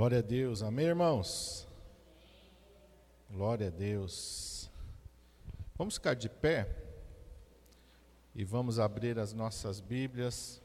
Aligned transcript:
Glória 0.00 0.20
a 0.20 0.22
Deus, 0.22 0.62
amém, 0.62 0.86
irmãos? 0.86 1.68
Glória 3.30 3.66
a 3.66 3.70
Deus. 3.70 4.70
Vamos 5.76 5.96
ficar 5.96 6.14
de 6.14 6.26
pé 6.26 6.74
e 8.34 8.42
vamos 8.42 8.78
abrir 8.78 9.18
as 9.18 9.34
nossas 9.34 9.78
Bíblias 9.78 10.62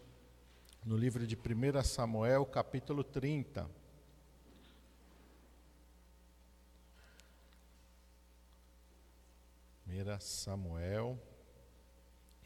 no 0.86 0.96
livro 0.96 1.28
de 1.28 1.36
1 1.36 1.84
Samuel, 1.84 2.46
capítulo 2.46 3.04
30. 3.04 3.70
Primeira 9.84 10.18
Samuel, 10.22 11.20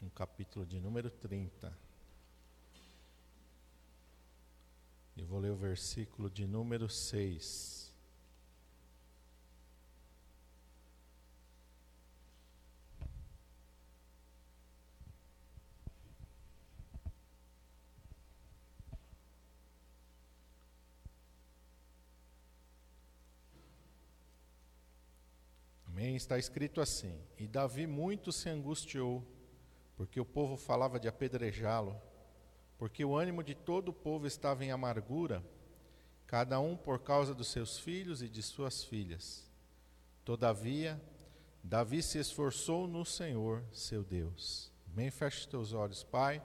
no 0.02 0.10
capítulo 0.10 0.66
de 0.66 0.80
número 0.80 1.08
30. 1.08 1.72
Eu 5.20 5.26
vou 5.26 5.38
ler 5.38 5.50
o 5.50 5.54
versículo 5.54 6.30
de 6.30 6.46
número 6.46 6.88
6. 6.88 7.92
Amém? 25.86 26.16
Está 26.16 26.38
escrito 26.38 26.80
assim: 26.80 27.20
E 27.36 27.46
Davi 27.46 27.86
muito 27.86 28.32
se 28.32 28.48
angustiou, 28.48 29.22
porque 29.96 30.18
o 30.18 30.24
povo 30.24 30.56
falava 30.56 30.98
de 30.98 31.08
apedrejá-lo 31.08 32.00
porque 32.80 33.04
o 33.04 33.14
ânimo 33.14 33.44
de 33.44 33.54
todo 33.54 33.90
o 33.90 33.92
povo 33.92 34.26
estava 34.26 34.64
em 34.64 34.70
amargura, 34.70 35.44
cada 36.26 36.58
um 36.58 36.74
por 36.74 37.00
causa 37.00 37.34
dos 37.34 37.48
seus 37.48 37.78
filhos 37.78 38.22
e 38.22 38.28
de 38.28 38.42
suas 38.42 38.82
filhas. 38.82 39.46
Todavia, 40.24 40.98
Davi 41.62 42.02
se 42.02 42.16
esforçou 42.16 42.88
no 42.88 43.04
Senhor, 43.04 43.62
seu 43.70 44.02
Deus. 44.02 44.72
Bem, 44.86 45.10
feche 45.10 45.46
teus 45.46 45.74
olhos, 45.74 46.02
Pai. 46.02 46.42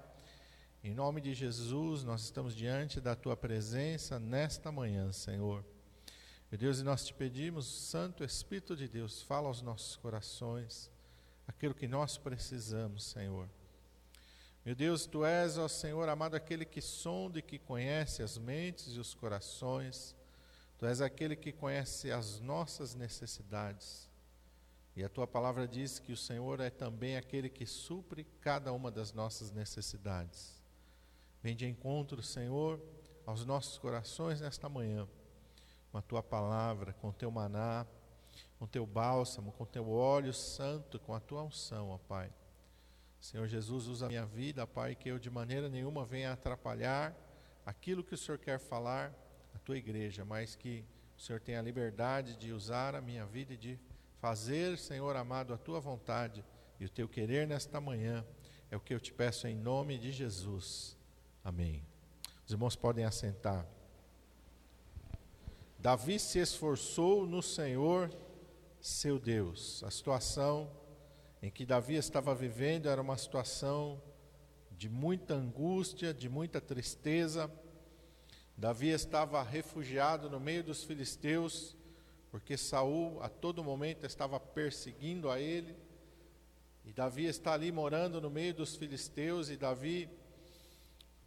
Em 0.83 0.93
nome 0.93 1.21
de 1.21 1.33
Jesus, 1.33 2.03
nós 2.03 2.23
estamos 2.23 2.53
diante 2.53 2.99
da 2.99 3.15
tua 3.15 3.37
presença 3.37 4.19
nesta 4.19 4.73
manhã, 4.73 5.13
Senhor. 5.13 5.63
Meu 6.51 6.59
Deus, 6.59 6.79
e 6.81 6.83
nós 6.83 7.05
te 7.05 7.13
pedimos, 7.13 7.65
Santo 7.65 8.25
Espírito 8.25 8.75
de 8.75 8.89
Deus, 8.89 9.21
fala 9.21 9.47
aos 9.47 9.61
nossos 9.61 9.95
corações 9.95 10.91
aquilo 11.47 11.73
que 11.73 11.87
nós 11.87 12.17
precisamos, 12.17 13.05
Senhor. 13.05 13.47
Meu 14.65 14.73
Deus, 14.73 15.05
tu 15.05 15.23
és, 15.23 15.59
ó 15.59 15.67
Senhor 15.67 16.09
amado, 16.09 16.33
aquele 16.33 16.65
que 16.65 16.81
sonda 16.81 17.37
e 17.37 17.41
que 17.43 17.59
conhece 17.59 18.23
as 18.23 18.35
mentes 18.35 18.95
e 18.95 18.99
os 18.99 19.13
corações. 19.13 20.15
Tu 20.79 20.87
és 20.87 21.01
aquele 21.01 21.35
que 21.35 21.51
conhece 21.51 22.11
as 22.11 22.39
nossas 22.39 22.95
necessidades. 22.95 24.09
E 24.95 25.03
a 25.03 25.09
tua 25.09 25.27
palavra 25.27 25.67
diz 25.67 25.99
que 25.99 26.11
o 26.11 26.17
Senhor 26.17 26.59
é 26.61 26.71
também 26.71 27.15
aquele 27.15 27.47
que 27.47 27.63
supre 27.67 28.25
cada 28.41 28.73
uma 28.73 28.89
das 28.89 29.13
nossas 29.13 29.51
necessidades. 29.51 30.59
Vem 31.43 31.55
de 31.55 31.67
encontro, 31.67 32.23
Senhor, 32.23 32.81
aos 33.23 33.45
nossos 33.45 33.77
corações 33.77 34.41
nesta 34.41 34.67
manhã, 34.67 35.07
com 35.91 35.99
a 35.99 36.01
tua 36.01 36.23
palavra, 36.23 36.91
com 36.93 37.09
o 37.09 37.13
teu 37.13 37.29
maná, 37.29 37.85
com 38.57 38.65
o 38.65 38.67
teu 38.67 38.83
bálsamo, 38.87 39.51
com 39.51 39.63
o 39.63 39.67
teu 39.67 39.91
óleo 39.91 40.33
santo, 40.33 40.99
com 40.99 41.13
a 41.13 41.19
tua 41.19 41.43
unção, 41.43 41.91
ó 41.91 41.99
Pai. 41.99 42.33
Senhor 43.25 43.47
Jesus, 43.47 43.87
usa 43.87 44.05
a 44.05 44.07
minha 44.07 44.23
vida, 44.23 44.67
Pai, 44.67 44.93
que 44.93 45.09
eu 45.09 45.17
de 45.17 45.31
maneira 45.31 45.67
nenhuma 45.67 46.05
venha 46.05 46.31
atrapalhar 46.31 47.11
aquilo 47.65 48.03
que 48.03 48.13
o 48.13 48.17
Senhor 48.17 48.37
quer 48.37 48.59
falar 48.59 49.11
à 49.51 49.57
tua 49.57 49.79
igreja, 49.79 50.23
mas 50.23 50.55
que 50.55 50.85
o 51.17 51.21
Senhor 51.21 51.41
tenha 51.41 51.57
a 51.57 51.61
liberdade 51.63 52.37
de 52.37 52.53
usar 52.53 52.93
a 52.93 53.01
minha 53.01 53.25
vida 53.25 53.55
e 53.55 53.57
de 53.57 53.79
fazer, 54.21 54.77
Senhor 54.77 55.15
amado, 55.15 55.55
a 55.55 55.57
tua 55.57 55.79
vontade 55.79 56.45
e 56.79 56.85
o 56.85 56.89
teu 56.89 57.09
querer 57.09 57.47
nesta 57.47 57.81
manhã. 57.81 58.23
É 58.69 58.77
o 58.77 58.79
que 58.79 58.93
eu 58.93 58.99
te 58.99 59.11
peço 59.11 59.47
em 59.47 59.55
nome 59.55 59.97
de 59.97 60.11
Jesus. 60.11 60.95
Amém. 61.43 61.83
Os 62.45 62.51
irmãos 62.51 62.75
podem 62.75 63.05
assentar. 63.05 63.65
Davi 65.79 66.19
se 66.19 66.37
esforçou 66.37 67.25
no 67.25 67.41
Senhor, 67.41 68.15
seu 68.79 69.17
Deus. 69.17 69.83
A 69.83 69.89
situação 69.89 70.69
em 71.45 71.51
que 71.51 71.63
Davi 71.63 71.93
estava 71.93 72.33
vivendo 72.33 72.89
era 72.89 72.99
uma 72.99 73.15
situação 73.15 74.01
de 74.71 74.89
muita 74.89 75.35
angústia, 75.35 76.11
de 76.11 76.27
muita 76.27 76.59
tristeza. 76.59 77.51
Davi 78.57 78.89
estava 78.89 79.43
refugiado 79.43 80.27
no 80.27 80.39
meio 80.39 80.63
dos 80.63 80.83
filisteus, 80.83 81.77
porque 82.31 82.57
Saul 82.57 83.21
a 83.21 83.29
todo 83.29 83.63
momento 83.63 84.07
estava 84.07 84.39
perseguindo 84.39 85.29
a 85.29 85.39
ele. 85.39 85.75
E 86.83 86.91
Davi 86.91 87.25
está 87.25 87.53
ali 87.53 87.71
morando 87.71 88.19
no 88.19 88.31
meio 88.31 88.55
dos 88.55 88.75
filisteus 88.75 89.51
e 89.51 89.55
Davi 89.55 90.09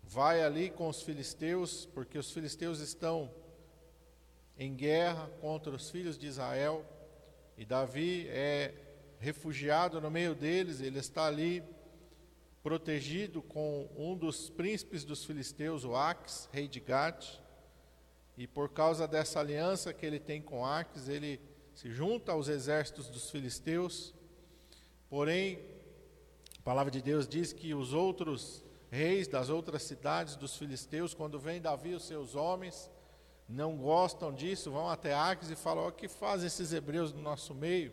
vai 0.02 0.42
ali 0.42 0.68
com 0.68 0.88
os 0.88 1.00
filisteus, 1.00 1.86
porque 1.94 2.18
os 2.18 2.32
filisteus 2.32 2.80
estão 2.80 3.32
em 4.58 4.74
guerra 4.74 5.30
contra 5.40 5.72
os 5.72 5.88
filhos 5.88 6.18
de 6.18 6.26
Israel. 6.26 6.84
E 7.56 7.64
Davi 7.64 8.26
é 8.30 8.87
refugiado 9.18 10.00
no 10.00 10.10
meio 10.10 10.34
deles, 10.34 10.80
ele 10.80 10.98
está 10.98 11.26
ali 11.26 11.62
protegido 12.62 13.40
com 13.42 13.88
um 13.96 14.16
dos 14.16 14.50
príncipes 14.50 15.04
dos 15.04 15.24
filisteus, 15.24 15.84
o 15.84 15.94
Aques, 15.94 16.48
rei 16.52 16.68
de 16.68 16.80
Gate. 16.80 17.40
E 18.36 18.46
por 18.46 18.68
causa 18.68 19.08
dessa 19.08 19.40
aliança 19.40 19.92
que 19.92 20.06
ele 20.06 20.20
tem 20.20 20.40
com 20.40 20.64
Aques, 20.64 21.08
ele 21.08 21.40
se 21.74 21.90
junta 21.90 22.32
aos 22.32 22.48
exércitos 22.48 23.08
dos 23.08 23.30
filisteus. 23.30 24.14
Porém, 25.08 25.58
a 26.58 26.62
palavra 26.62 26.90
de 26.90 27.00
Deus 27.00 27.26
diz 27.26 27.52
que 27.52 27.74
os 27.74 27.92
outros 27.92 28.62
reis 28.90 29.26
das 29.26 29.48
outras 29.48 29.82
cidades 29.82 30.36
dos 30.36 30.56
filisteus, 30.56 31.14
quando 31.14 31.38
vem 31.38 31.60
Davi 31.60 31.90
e 31.90 31.94
os 31.94 32.06
seus 32.06 32.34
homens, 32.34 32.90
não 33.48 33.76
gostam 33.76 34.32
disso, 34.32 34.70
vão 34.70 34.88
até 34.88 35.14
Aques 35.14 35.50
e 35.50 35.56
falam: 35.56 35.88
o 35.88 35.92
que 35.92 36.08
fazem 36.08 36.46
esses 36.46 36.72
hebreus 36.72 37.12
no 37.12 37.22
nosso 37.22 37.54
meio? 37.54 37.92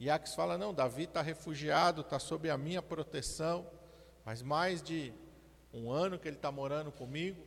E 0.00 0.08
Aques 0.08 0.34
fala: 0.34 0.56
não, 0.56 0.72
Davi 0.72 1.04
está 1.04 1.20
refugiado, 1.20 2.00
está 2.00 2.18
sob 2.18 2.48
a 2.48 2.56
minha 2.56 2.80
proteção, 2.80 3.70
faz 4.24 4.40
mais 4.40 4.82
de 4.82 5.12
um 5.74 5.92
ano 5.92 6.18
que 6.18 6.26
ele 6.26 6.36
está 6.36 6.50
morando 6.50 6.90
comigo, 6.90 7.40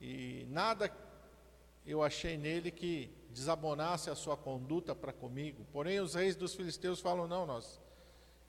e 0.00 0.46
nada 0.48 0.90
eu 1.84 2.02
achei 2.02 2.38
nele 2.38 2.70
que 2.70 3.14
desabonasse 3.30 4.08
a 4.08 4.14
sua 4.14 4.34
conduta 4.34 4.94
para 4.94 5.12
comigo. 5.12 5.66
Porém, 5.70 6.00
os 6.00 6.14
reis 6.14 6.34
dos 6.34 6.54
filisteus 6.54 7.00
falam: 7.00 7.28
não, 7.28 7.44
nós, 7.44 7.78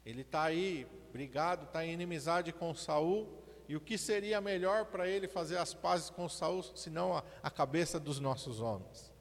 ele 0.06 0.22
está 0.22 0.44
aí 0.44 0.88
brigado, 1.12 1.66
está 1.66 1.86
em 1.86 1.92
inimizade 1.92 2.54
com 2.54 2.74
Saul, 2.74 3.28
e 3.68 3.76
o 3.76 3.82
que 3.82 3.98
seria 3.98 4.40
melhor 4.40 4.86
para 4.86 5.10
ele 5.10 5.28
fazer 5.28 5.58
as 5.58 5.74
pazes 5.74 6.10
com 6.10 6.30
Saul, 6.30 6.64
senão 6.64 7.18
a, 7.18 7.22
a 7.44 7.52
cabeça 7.52 8.00
dos 8.00 8.18
nossos 8.18 8.62
homens? 8.62 9.14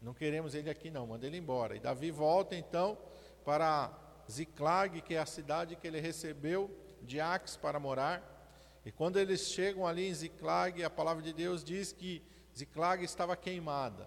Não 0.00 0.14
queremos 0.14 0.54
ele 0.54 0.70
aqui, 0.70 0.90
não, 0.90 1.06
manda 1.06 1.26
ele 1.26 1.36
embora. 1.36 1.76
E 1.76 1.80
Davi 1.80 2.10
volta 2.10 2.56
então 2.56 2.96
para 3.48 3.90
Ziclag, 4.30 5.00
que 5.00 5.14
é 5.14 5.18
a 5.18 5.24
cidade 5.24 5.74
que 5.74 5.86
ele 5.86 5.98
recebeu 5.98 6.70
de 7.00 7.18
Aques 7.18 7.56
para 7.56 7.80
morar. 7.80 8.22
E 8.84 8.92
quando 8.92 9.18
eles 9.18 9.40
chegam 9.40 9.86
ali 9.86 10.06
em 10.06 10.12
Ziclag, 10.12 10.84
a 10.84 10.90
palavra 10.90 11.22
de 11.22 11.32
Deus 11.32 11.64
diz 11.64 11.90
que 11.90 12.22
Ziclag 12.54 13.02
estava 13.02 13.34
queimada. 13.38 14.06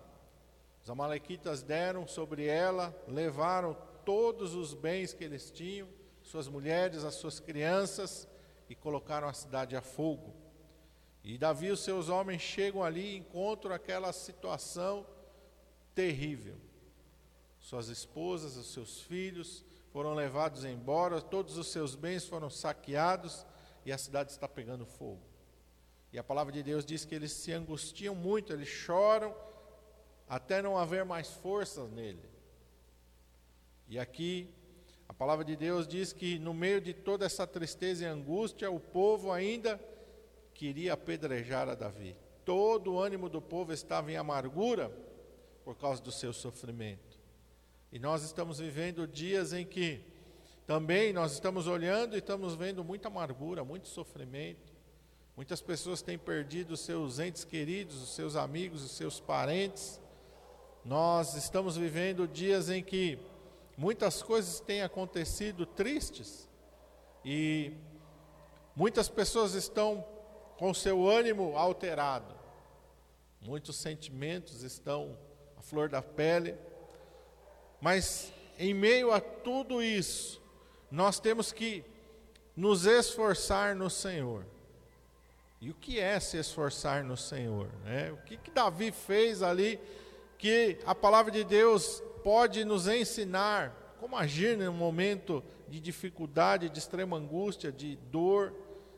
Os 0.84 0.91
amalequitas 0.91 1.63
deram 1.63 2.06
sobre 2.06 2.46
ela, 2.46 2.96
levaram 3.07 3.75
todos 4.06 4.53
os 4.53 4.75
bens 4.75 5.12
que 5.12 5.24
eles 5.24 5.50
tinham, 5.50 5.88
suas 6.22 6.47
mulheres, 6.47 7.03
as 7.03 7.16
suas 7.16 7.40
crianças, 7.40 8.28
e 8.69 8.75
colocaram 8.75 9.27
a 9.27 9.33
cidade 9.33 9.75
a 9.75 9.81
fogo. 9.81 10.36
E 11.24 11.36
Davi 11.36 11.65
e 11.65 11.71
os 11.71 11.80
seus 11.80 12.10
homens 12.10 12.44
chegam 12.44 12.83
ali 12.83 13.15
e 13.15 13.18
encontram 13.18 13.74
aquela 13.74 14.13
situação 14.13 15.04
terrível. 15.95 16.60
Suas 17.62 17.88
esposas, 17.88 18.58
os 18.58 18.74
seus 18.74 19.02
filhos 19.02 19.63
foram 19.94 20.13
levados 20.13 20.66
embora, 20.66 21.22
todos 21.22 21.58
os 21.58 21.68
seus 21.68 21.96
bens 21.96 22.25
foram 22.25 22.50
saqueados 22.50 23.46
e 23.86 23.92
a 23.92 23.98
cidade 23.98 24.31
está 24.31 24.48
pegando 24.48 24.86
fogo. 24.86 25.22
E 26.12 26.19
a 26.19 26.24
palavra 26.24 26.52
de 26.52 26.62
Deus 26.62 26.84
diz 26.84 27.06
que 27.06 27.16
eles 27.16 27.31
se 27.31 27.54
angustiam 27.54 28.13
muito, 28.13 28.52
eles 28.52 28.68
choram 28.68 29.34
até 30.28 30.62
não 30.62 30.78
haver 30.78 31.06
mais 31.06 31.30
forças 31.30 31.90
nele. 31.90 32.30
E 33.88 34.00
aqui 34.00 34.50
a 35.08 35.13
palavra 35.13 35.44
de 35.44 35.56
Deus 35.56 35.88
diz 35.88 36.13
que 36.13 36.40
no 36.40 36.54
meio 36.54 36.81
de 36.81 36.94
toda 36.94 37.25
essa 37.25 37.46
tristeza 37.46 38.04
e 38.04 38.08
angústia, 38.08 38.72
o 38.72 38.80
povo 38.80 39.31
ainda 39.31 39.80
queria 40.54 40.94
apedrejar 40.94 41.68
a 41.68 41.75
Davi. 41.75 42.16
Todo 42.46 42.94
o 42.94 43.00
ânimo 43.00 43.28
do 43.30 43.42
povo 43.42 43.74
estava 43.74 44.12
em 44.12 44.16
amargura 44.16 44.90
por 45.63 45.75
causa 45.75 46.02
do 46.02 46.12
seu 46.12 46.31
sofrimento. 46.31 47.11
E 47.91 47.99
nós 47.99 48.23
estamos 48.23 48.59
vivendo 48.59 49.05
dias 49.05 49.51
em 49.51 49.65
que 49.65 50.01
também 50.65 51.11
nós 51.11 51.33
estamos 51.33 51.67
olhando 51.67 52.15
e 52.15 52.19
estamos 52.19 52.55
vendo 52.55 52.83
muita 52.83 53.09
amargura, 53.09 53.65
muito 53.65 53.89
sofrimento. 53.89 54.71
Muitas 55.35 55.61
pessoas 55.61 56.01
têm 56.01 56.17
perdido 56.17 56.71
os 56.71 56.79
seus 56.79 57.19
entes 57.19 57.43
queridos, 57.43 58.01
os 58.01 58.15
seus 58.15 58.35
amigos, 58.35 58.81
os 58.81 58.91
seus 58.91 59.19
parentes. 59.19 59.99
Nós 60.85 61.35
estamos 61.35 61.75
vivendo 61.75 62.27
dias 62.27 62.69
em 62.69 62.81
que 62.81 63.19
muitas 63.75 64.23
coisas 64.23 64.59
têm 64.61 64.81
acontecido 64.81 65.65
tristes 65.65 66.47
e 67.25 67.73
muitas 68.75 69.09
pessoas 69.09 69.53
estão 69.53 70.05
com 70.57 70.73
seu 70.73 71.09
ânimo 71.09 71.57
alterado. 71.57 72.33
Muitos 73.41 73.75
sentimentos 73.75 74.63
estão 74.63 75.17
à 75.57 75.61
flor 75.61 75.89
da 75.89 76.01
pele. 76.01 76.55
Mas 77.81 78.31
em 78.60 78.74
meio 78.74 79.12
a 79.12 79.19
tudo 79.19 79.81
isso, 79.81 80.39
nós 80.92 81.19
temos 81.19 81.51
que 81.51 81.83
nos 82.56 82.86
esforçar 82.86 83.75
no 83.75 83.89
Senhor. 83.89 84.45
E 85.60 85.72
o 85.72 85.74
que 85.74 86.00
é 86.00 86.19
se 86.19 86.38
esforçar 86.38 87.04
no 87.04 87.18
Senhor? 87.18 87.68
Né? 87.83 88.12
O 88.12 88.18
que, 88.18 88.38
que 88.38 88.51
Davi 88.51 88.92
fez 88.92 89.42
ali 89.42 89.80
que 90.38 90.78
a 90.86 90.94
palavra 90.94 91.31
de 91.31 91.44
Deus 91.44 92.01
pode 92.24 92.63
nos 92.63 92.88
ensinar 92.88 93.95
como 94.00 94.18
agir 94.18 94.57
num 94.57 94.74
momento 94.74 95.44
de 95.68 95.80
dificuldade, 95.80 96.69
de 96.69 96.80
extrema 96.80 97.16
angústia, 97.16 97.72
de 97.72 97.95
dor, 98.12 98.51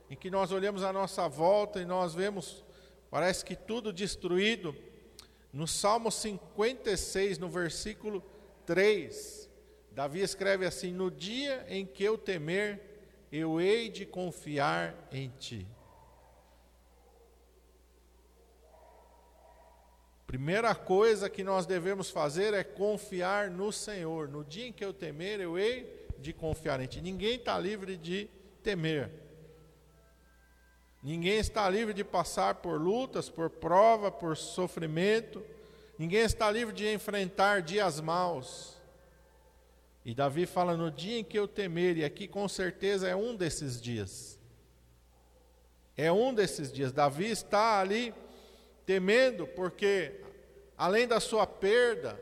em 0.09 0.15
que 0.15 0.29
nós 0.29 0.51
olhamos 0.51 0.83
à 0.83 0.93
nossa 0.93 1.27
volta 1.27 1.81
e 1.81 1.85
nós 1.85 2.15
vemos, 2.15 2.63
parece 3.11 3.43
que 3.43 3.55
tudo 3.55 3.91
destruído. 3.91 4.73
No 5.51 5.67
Salmo 5.67 6.09
56, 6.09 7.37
no 7.37 7.49
versículo 7.49 8.23
3, 8.65 9.49
Davi 9.91 10.21
escreve 10.21 10.65
assim: 10.65 10.91
No 10.91 11.11
dia 11.11 11.65
em 11.69 11.85
que 11.85 12.03
eu 12.03 12.17
temer, 12.17 12.81
eu 13.31 13.59
hei 13.59 13.89
de 13.89 14.05
confiar 14.05 14.95
em 15.11 15.29
ti. 15.29 15.67
Primeira 20.25 20.73
coisa 20.73 21.29
que 21.29 21.43
nós 21.43 21.67
devemos 21.67 22.09
fazer 22.09 22.55
é 22.55 22.63
confiar 22.63 23.51
no 23.51 23.71
Senhor. 23.71 24.27
No 24.27 24.43
dia 24.43 24.67
em 24.67 24.73
que 24.73 24.83
eu 24.83 24.91
temer, 24.91 25.39
eu 25.39 25.59
hei 25.59 26.07
de 26.17 26.33
confiar 26.33 26.81
em 26.81 26.87
ti. 26.87 27.01
Ninguém 27.01 27.35
está 27.35 27.59
livre 27.59 27.95
de 27.97 28.27
temer. 28.63 29.11
Ninguém 31.03 31.37
está 31.37 31.69
livre 31.69 31.93
de 31.93 32.03
passar 32.03 32.55
por 32.55 32.81
lutas, 32.81 33.29
por 33.29 33.49
prova, 33.49 34.09
por 34.09 34.35
sofrimento. 34.35 35.45
Ninguém 36.03 36.23
está 36.23 36.51
livre 36.51 36.73
de 36.73 36.93
enfrentar 36.93 37.61
dias 37.61 38.01
maus. 38.01 38.73
E 40.03 40.13
Davi 40.13 40.45
fala: 40.45 40.75
no 40.75 40.91
dia 40.91 41.19
em 41.19 41.23
que 41.23 41.39
eu 41.39 41.47
temer, 41.47 41.95
e 41.95 42.03
aqui 42.03 42.27
com 42.27 42.45
certeza 42.45 43.07
é 43.07 43.15
um 43.15 43.33
desses 43.33 43.81
dias. 43.81 44.37
É 45.95 46.11
um 46.11 46.33
desses 46.33 46.73
dias. 46.73 46.91
Davi 46.91 47.31
está 47.31 47.79
ali 47.79 48.13
temendo, 48.85 49.47
porque 49.47 50.19
além 50.77 51.07
da 51.07 51.21
sua 51.21 51.47
perda, 51.47 52.19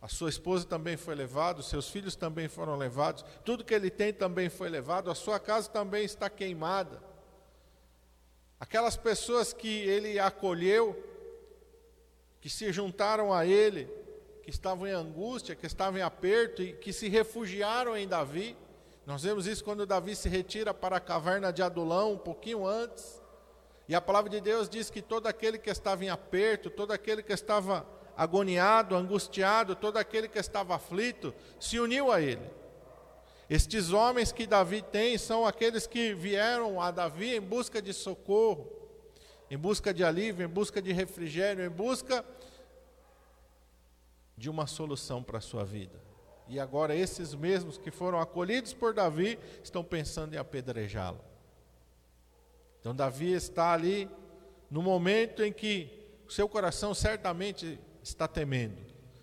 a 0.00 0.08
sua 0.08 0.30
esposa 0.30 0.64
também 0.64 0.96
foi 0.96 1.14
levada, 1.14 1.60
os 1.60 1.68
seus 1.68 1.90
filhos 1.90 2.16
também 2.16 2.48
foram 2.48 2.74
levados, 2.74 3.22
tudo 3.44 3.66
que 3.66 3.74
ele 3.74 3.90
tem 3.90 4.14
também 4.14 4.48
foi 4.48 4.70
levado, 4.70 5.10
a 5.10 5.14
sua 5.14 5.38
casa 5.38 5.68
também 5.68 6.06
está 6.06 6.30
queimada. 6.30 7.02
Aquelas 8.58 8.96
pessoas 8.96 9.52
que 9.52 9.68
ele 9.68 10.18
acolheu, 10.18 11.17
que 12.48 12.54
se 12.54 12.72
juntaram 12.72 13.30
a 13.30 13.44
ele, 13.44 13.90
que 14.42 14.48
estavam 14.48 14.86
em 14.86 14.92
angústia, 14.92 15.54
que 15.54 15.66
estavam 15.66 16.00
em 16.00 16.02
aperto 16.02 16.62
e 16.62 16.72
que 16.72 16.94
se 16.94 17.06
refugiaram 17.06 17.94
em 17.94 18.08
Davi. 18.08 18.56
Nós 19.04 19.22
vemos 19.22 19.46
isso 19.46 19.62
quando 19.62 19.84
Davi 19.84 20.16
se 20.16 20.30
retira 20.30 20.72
para 20.72 20.96
a 20.96 21.00
caverna 21.00 21.52
de 21.52 21.62
Adulão, 21.62 22.14
um 22.14 22.18
pouquinho 22.18 22.66
antes. 22.66 23.22
E 23.86 23.94
a 23.94 24.00
palavra 24.00 24.30
de 24.30 24.40
Deus 24.40 24.66
diz 24.66 24.88
que 24.88 25.02
todo 25.02 25.26
aquele 25.26 25.58
que 25.58 25.68
estava 25.68 26.02
em 26.02 26.08
aperto, 26.08 26.70
todo 26.70 26.90
aquele 26.90 27.22
que 27.22 27.34
estava 27.34 27.86
agoniado, 28.16 28.96
angustiado, 28.96 29.76
todo 29.76 29.98
aquele 29.98 30.26
que 30.26 30.38
estava 30.38 30.74
aflito, 30.74 31.34
se 31.60 31.78
uniu 31.78 32.10
a 32.10 32.18
ele. 32.18 32.50
Estes 33.50 33.92
homens 33.92 34.32
que 34.32 34.46
Davi 34.46 34.80
tem 34.80 35.18
são 35.18 35.44
aqueles 35.44 35.86
que 35.86 36.14
vieram 36.14 36.80
a 36.80 36.90
Davi 36.90 37.36
em 37.36 37.42
busca 37.42 37.82
de 37.82 37.92
socorro, 37.92 38.72
em 39.50 39.58
busca 39.58 39.92
de 39.92 40.02
alívio, 40.02 40.46
em 40.46 40.48
busca 40.48 40.80
de 40.80 40.92
refrigério, 40.92 41.62
em 41.62 41.68
busca 41.68 42.24
de 44.38 44.48
uma 44.48 44.66
solução 44.66 45.22
para 45.22 45.38
a 45.38 45.42
sua 45.42 45.64
vida. 45.64 46.00
E 46.48 46.58
agora 46.58 46.94
esses 46.96 47.34
mesmos 47.34 47.76
que 47.76 47.90
foram 47.90 48.18
acolhidos 48.20 48.72
por 48.72 48.94
Davi 48.94 49.38
estão 49.62 49.84
pensando 49.84 50.34
em 50.34 50.38
apedrejá-lo. 50.38 51.20
Então 52.80 52.94
Davi 52.94 53.32
está 53.32 53.72
ali 53.72 54.08
no 54.70 54.80
momento 54.80 55.42
em 55.42 55.52
que 55.52 55.90
o 56.26 56.32
seu 56.32 56.48
coração 56.48 56.94
certamente 56.94 57.78
está 58.02 58.26
temendo. 58.26 58.78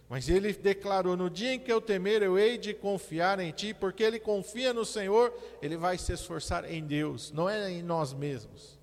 Mas 0.07 0.29
ele 0.29 0.53
declarou: 0.53 1.17
No 1.17 1.29
dia 1.29 1.53
em 1.53 1.59
que 1.59 1.71
eu 1.71 1.81
temer, 1.81 2.21
eu 2.21 2.37
hei 2.37 2.57
de 2.57 2.73
confiar 2.73 3.39
em 3.39 3.51
ti, 3.51 3.73
porque 3.73 4.03
ele 4.03 4.19
confia 4.19 4.71
no 4.71 4.85
Senhor, 4.85 5.33
ele 5.61 5.77
vai 5.77 5.97
se 5.97 6.13
esforçar 6.13 6.69
em 6.71 6.85
Deus, 6.85 7.31
não 7.31 7.49
é 7.49 7.71
em 7.71 7.81
nós 7.81 8.13
mesmos. 8.13 8.77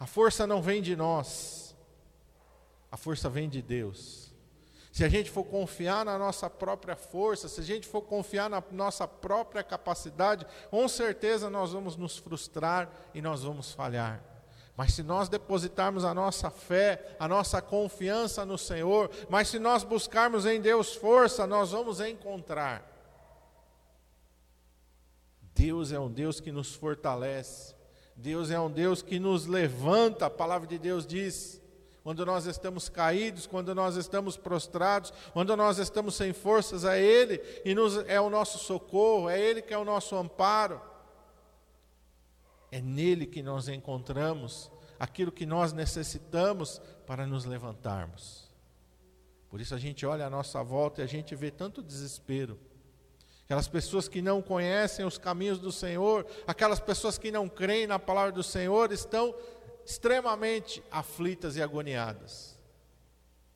A 0.00 0.06
força 0.06 0.46
não 0.46 0.60
vem 0.60 0.82
de 0.82 0.96
nós, 0.96 1.76
a 2.90 2.96
força 2.96 3.28
vem 3.28 3.48
de 3.48 3.62
Deus. 3.62 4.27
Se 4.98 5.04
a 5.04 5.08
gente 5.08 5.30
for 5.30 5.44
confiar 5.44 6.04
na 6.04 6.18
nossa 6.18 6.50
própria 6.50 6.96
força, 6.96 7.48
se 7.48 7.60
a 7.60 7.62
gente 7.62 7.86
for 7.86 8.02
confiar 8.02 8.50
na 8.50 8.60
nossa 8.72 9.06
própria 9.06 9.62
capacidade, 9.62 10.44
com 10.72 10.88
certeza 10.88 11.48
nós 11.48 11.72
vamos 11.72 11.94
nos 11.96 12.18
frustrar 12.18 12.90
e 13.14 13.22
nós 13.22 13.44
vamos 13.44 13.70
falhar. 13.70 14.20
Mas 14.76 14.94
se 14.94 15.04
nós 15.04 15.28
depositarmos 15.28 16.04
a 16.04 16.12
nossa 16.12 16.50
fé, 16.50 17.14
a 17.16 17.28
nossa 17.28 17.62
confiança 17.62 18.44
no 18.44 18.58
Senhor, 18.58 19.08
mas 19.30 19.46
se 19.46 19.60
nós 19.60 19.84
buscarmos 19.84 20.44
em 20.44 20.60
Deus 20.60 20.96
força, 20.96 21.46
nós 21.46 21.70
vamos 21.70 22.00
encontrar. 22.00 22.84
Deus 25.54 25.92
é 25.92 26.00
um 26.00 26.10
Deus 26.10 26.40
que 26.40 26.50
nos 26.50 26.74
fortalece. 26.74 27.72
Deus 28.16 28.50
é 28.50 28.58
um 28.58 28.68
Deus 28.68 29.00
que 29.00 29.20
nos 29.20 29.46
levanta, 29.46 30.26
a 30.26 30.30
palavra 30.30 30.66
de 30.66 30.76
Deus 30.76 31.06
diz. 31.06 31.62
Quando 32.08 32.24
nós 32.24 32.46
estamos 32.46 32.88
caídos, 32.88 33.46
quando 33.46 33.74
nós 33.74 33.94
estamos 33.96 34.34
prostrados, 34.34 35.12
quando 35.34 35.54
nós 35.54 35.76
estamos 35.76 36.14
sem 36.14 36.32
forças, 36.32 36.82
é 36.86 36.98
Ele 36.98 37.38
e 37.66 37.74
nos, 37.74 37.98
é 38.08 38.18
o 38.18 38.30
nosso 38.30 38.56
socorro, 38.58 39.28
é 39.28 39.38
Ele 39.38 39.60
que 39.60 39.74
é 39.74 39.76
o 39.76 39.84
nosso 39.84 40.16
amparo. 40.16 40.80
É 42.72 42.80
nele 42.80 43.26
que 43.26 43.42
nós 43.42 43.68
encontramos 43.68 44.70
aquilo 44.98 45.30
que 45.30 45.44
nós 45.44 45.74
necessitamos 45.74 46.80
para 47.06 47.26
nos 47.26 47.44
levantarmos. 47.44 48.50
Por 49.50 49.60
isso 49.60 49.74
a 49.74 49.78
gente 49.78 50.06
olha 50.06 50.24
à 50.24 50.30
nossa 50.30 50.62
volta 50.62 51.02
e 51.02 51.04
a 51.04 51.06
gente 51.06 51.36
vê 51.36 51.50
tanto 51.50 51.82
desespero. 51.82 52.58
Aquelas 53.44 53.68
pessoas 53.68 54.08
que 54.08 54.22
não 54.22 54.40
conhecem 54.40 55.04
os 55.04 55.18
caminhos 55.18 55.58
do 55.58 55.72
Senhor, 55.72 56.26
aquelas 56.46 56.80
pessoas 56.80 57.18
que 57.18 57.30
não 57.30 57.50
creem 57.50 57.86
na 57.86 57.98
palavra 57.98 58.32
do 58.32 58.42
Senhor, 58.42 58.92
estão 58.92 59.34
extremamente 59.88 60.82
aflitas 60.90 61.56
e 61.56 61.62
agoniadas. 61.62 62.58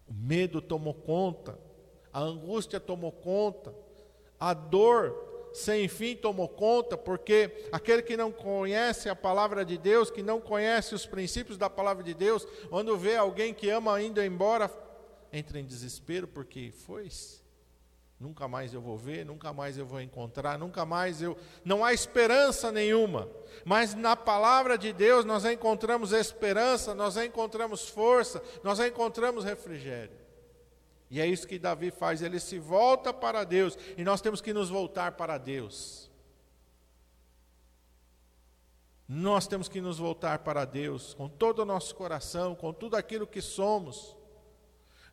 O 0.08 0.14
medo 0.14 0.62
tomou 0.62 0.94
conta, 0.94 1.58
a 2.10 2.20
angústia 2.20 2.80
tomou 2.80 3.12
conta, 3.12 3.74
a 4.40 4.54
dor 4.54 5.50
sem 5.52 5.86
fim 5.88 6.16
tomou 6.16 6.48
conta, 6.48 6.96
porque 6.96 7.68
aquele 7.70 8.00
que 8.00 8.16
não 8.16 8.32
conhece 8.32 9.10
a 9.10 9.14
palavra 9.14 9.62
de 9.62 9.76
Deus, 9.76 10.10
que 10.10 10.22
não 10.22 10.40
conhece 10.40 10.94
os 10.94 11.04
princípios 11.04 11.58
da 11.58 11.68
palavra 11.68 12.02
de 12.02 12.14
Deus, 12.14 12.46
quando 12.70 12.96
vê 12.96 13.14
alguém 13.14 13.52
que 13.52 13.68
ama 13.68 14.00
indo 14.00 14.22
embora, 14.22 14.70
entra 15.30 15.60
em 15.60 15.66
desespero, 15.66 16.26
porque 16.26 16.72
foi-se 16.72 17.41
nunca 18.22 18.46
mais 18.46 18.72
eu 18.72 18.80
vou 18.80 18.96
ver, 18.96 19.26
nunca 19.26 19.52
mais 19.52 19.76
eu 19.76 19.84
vou 19.84 20.00
encontrar, 20.00 20.56
nunca 20.56 20.86
mais 20.86 21.20
eu. 21.20 21.36
Não 21.64 21.84
há 21.84 21.92
esperança 21.92 22.70
nenhuma. 22.70 23.28
Mas 23.64 23.94
na 23.94 24.14
palavra 24.14 24.78
de 24.78 24.92
Deus 24.92 25.24
nós 25.24 25.44
encontramos 25.44 26.12
esperança, 26.12 26.94
nós 26.94 27.16
encontramos 27.16 27.88
força, 27.88 28.40
nós 28.62 28.78
encontramos 28.78 29.44
refrigério. 29.44 30.16
E 31.10 31.20
é 31.20 31.26
isso 31.26 31.46
que 31.46 31.58
Davi 31.58 31.90
faz, 31.90 32.22
ele 32.22 32.38
se 32.38 32.58
volta 32.58 33.12
para 33.12 33.44
Deus, 33.44 33.76
e 33.98 34.04
nós 34.04 34.20
temos 34.20 34.40
que 34.40 34.52
nos 34.52 34.70
voltar 34.70 35.12
para 35.12 35.36
Deus. 35.36 36.10
Nós 39.06 39.46
temos 39.46 39.68
que 39.68 39.80
nos 39.80 39.98
voltar 39.98 40.38
para 40.38 40.64
Deus 40.64 41.12
com 41.12 41.28
todo 41.28 41.58
o 41.58 41.64
nosso 41.66 41.94
coração, 41.94 42.54
com 42.54 42.72
tudo 42.72 42.96
aquilo 42.96 43.26
que 43.26 43.42
somos. 43.42 44.16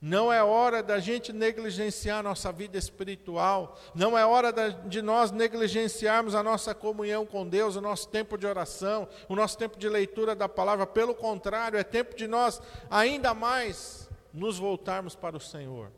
Não 0.01 0.31
é 0.31 0.41
hora 0.41 0.81
da 0.81 0.97
gente 0.99 1.33
negligenciar 1.33 2.23
nossa 2.23 2.53
vida 2.53 2.77
espiritual. 2.77 3.77
Não 3.93 4.17
é 4.17 4.25
hora 4.25 4.53
de 4.85 5.01
nós 5.01 5.29
negligenciarmos 5.29 6.33
a 6.35 6.41
nossa 6.41 6.73
comunhão 6.73 7.25
com 7.25 7.45
Deus, 7.45 7.75
o 7.75 7.81
nosso 7.81 8.07
tempo 8.07 8.37
de 8.37 8.47
oração, 8.47 9.09
o 9.27 9.35
nosso 9.35 9.57
tempo 9.57 9.77
de 9.77 9.89
leitura 9.89 10.33
da 10.33 10.47
palavra. 10.47 10.87
Pelo 10.87 11.13
contrário, 11.13 11.77
é 11.77 11.83
tempo 11.83 12.15
de 12.15 12.27
nós 12.27 12.61
ainda 12.89 13.33
mais 13.33 14.09
nos 14.33 14.57
voltarmos 14.57 15.15
para 15.15 15.35
o 15.35 15.41
Senhor. 15.41 15.91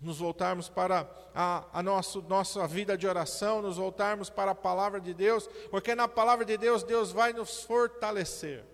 Nos 0.00 0.18
voltarmos 0.18 0.70
para 0.70 1.10
a, 1.34 1.64
a 1.70 1.82
nosso, 1.82 2.22
nossa 2.22 2.66
vida 2.66 2.96
de 2.96 3.06
oração, 3.06 3.60
nos 3.60 3.76
voltarmos 3.76 4.30
para 4.30 4.52
a 4.52 4.54
palavra 4.54 5.00
de 5.00 5.12
Deus, 5.12 5.46
porque 5.70 5.94
na 5.94 6.08
palavra 6.08 6.46
de 6.46 6.56
Deus, 6.56 6.82
Deus 6.82 7.12
vai 7.12 7.34
nos 7.34 7.62
fortalecer. 7.64 8.64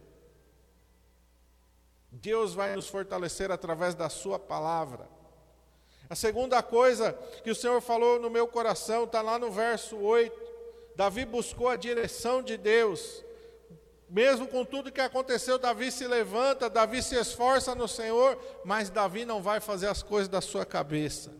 Deus 2.25 2.54
vai 2.54 2.75
nos 2.75 2.88
fortalecer 2.88 3.52
através 3.52 3.95
da 3.95 4.09
Sua 4.09 4.38
palavra. 4.38 5.07
A 6.09 6.14
segunda 6.14 6.62
coisa 6.62 7.12
que 7.43 7.50
o 7.50 7.54
Senhor 7.54 7.83
falou 7.83 8.19
no 8.19 8.31
meu 8.31 8.49
coração 8.49 9.04
está 9.04 9.21
lá 9.21 9.38
no 9.38 9.50
verso 9.50 9.99
8. 9.99 10.35
Davi 10.97 11.26
buscou 11.26 11.69
a 11.69 11.76
direção 11.76 12.43
de 12.43 12.57
Deus. 12.57 13.23
Mesmo 14.09 14.49
com 14.49 14.64
tudo 14.64 14.90
que 14.90 15.02
aconteceu, 15.02 15.59
Davi 15.59 15.93
se 15.93 16.07
levanta, 16.07 16.71
Davi 16.71 17.02
se 17.02 17.14
esforça 17.14 17.75
no 17.75 17.87
Senhor, 17.87 18.38
mas 18.64 18.88
Davi 18.88 19.26
não 19.26 19.43
vai 19.43 19.61
fazer 19.61 19.88
as 19.88 20.02
coisas 20.02 20.28
da 20.28 20.40
sua 20.40 20.64
cabeça. 20.64 21.31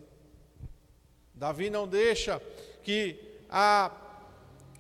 Davi 1.33 1.71
não 1.71 1.89
deixa 1.89 2.43
que 2.83 3.19
a, 3.49 3.91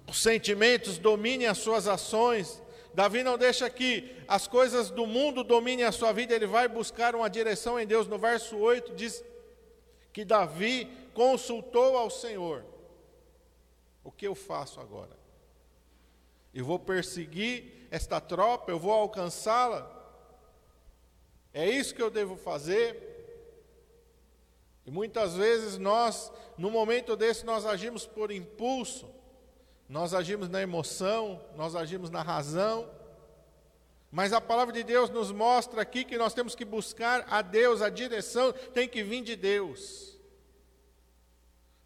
os 0.07 0.23
sentimentos 0.23 0.99
dominem 0.99 1.47
as 1.47 1.59
suas 1.59 1.89
ações. 1.89 2.63
Davi 2.95 3.25
não 3.25 3.37
deixa 3.37 3.69
que 3.69 4.17
as 4.29 4.47
coisas 4.47 4.89
do 4.89 5.05
mundo 5.05 5.43
dominem 5.43 5.85
a 5.85 5.93
sua 5.93 6.13
vida, 6.13 6.33
ele 6.33 6.47
vai 6.47 6.69
buscar 6.69 7.17
uma 7.17 7.29
direção 7.29 7.79
em 7.79 7.87
Deus. 7.87 8.07
No 8.07 8.19
verso 8.19 8.57
8 8.57 8.95
diz 8.95 9.25
que 10.13 10.25
Davi 10.25 10.89
consultou 11.13 11.97
ao 11.97 12.09
Senhor: 12.09 12.65
O 14.05 14.13
que 14.13 14.27
eu 14.27 14.35
faço 14.35 14.81
agora? 14.81 15.19
Eu 16.55 16.65
vou 16.65 16.79
perseguir 16.79 17.89
esta 17.91 18.21
tropa, 18.21 18.71
eu 18.71 18.79
vou 18.79 18.93
alcançá-la? 18.93 19.91
É 21.53 21.69
isso 21.69 21.95
que 21.95 22.03
eu 22.03 22.11
devo 22.11 22.37
fazer? 22.37 23.13
E 24.87 24.91
muitas 24.91 25.35
vezes 25.35 25.79
nós, 25.79 26.31
no 26.57 26.71
momento 26.71 27.17
desse, 27.17 27.45
nós 27.45 27.65
agimos 27.65 28.07
por 28.07 28.31
impulso, 28.31 29.09
nós 29.95 30.13
agimos 30.13 30.49
na 30.49 30.61
emoção, 30.61 31.41
nós 31.55 31.77
agimos 31.77 32.11
na 32.11 32.21
razão. 32.21 32.91
Mas 34.11 34.33
a 34.33 34.41
palavra 34.41 34.75
de 34.75 34.83
Deus 34.83 35.09
nos 35.09 35.31
mostra 35.31 35.83
aqui 35.83 36.05
que 36.05 36.19
nós 36.19 36.35
temos 36.35 36.57
que 36.57 36.65
buscar 36.65 37.25
a 37.31 37.41
Deus, 37.41 37.81
a 37.81 37.89
direção 37.89 38.53
tem 38.53 38.89
que 38.89 39.05
vir 39.05 39.23
de 39.23 39.37
Deus. 39.37 40.19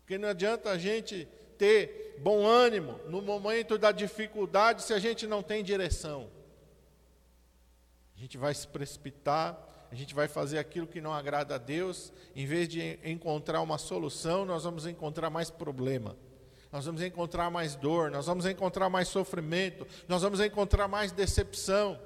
Porque 0.00 0.16
não 0.16 0.30
adianta 0.30 0.70
a 0.70 0.78
gente 0.78 1.28
ter 1.58 2.16
bom 2.22 2.46
ânimo 2.46 2.98
no 3.08 3.20
momento 3.20 3.76
da 3.76 3.92
dificuldade 3.92 4.84
se 4.84 4.94
a 4.94 4.98
gente 4.98 5.26
não 5.26 5.42
tem 5.42 5.62
direção. 5.62 6.30
A 8.16 8.18
gente 8.18 8.38
vai 8.38 8.54
se 8.54 8.66
precipitar, 8.66 9.86
a 9.90 9.94
gente 9.94 10.14
vai 10.14 10.28
fazer 10.28 10.58
aquilo 10.58 10.86
que 10.86 11.02
não 11.02 11.12
agrada 11.12 11.56
a 11.56 11.58
Deus, 11.58 12.10
em 12.34 12.46
vez 12.46 12.70
de 12.70 12.98
encontrar 13.04 13.60
uma 13.60 13.76
solução, 13.76 14.46
nós 14.46 14.64
vamos 14.64 14.86
encontrar 14.86 15.28
mais 15.28 15.50
problema. 15.50 16.16
Nós 16.70 16.84
vamos 16.84 17.02
encontrar 17.02 17.50
mais 17.50 17.74
dor, 17.74 18.10
nós 18.10 18.26
vamos 18.26 18.44
encontrar 18.44 18.88
mais 18.90 19.08
sofrimento, 19.08 19.86
nós 20.06 20.22
vamos 20.22 20.40
encontrar 20.40 20.86
mais 20.86 21.12
decepção. 21.12 21.98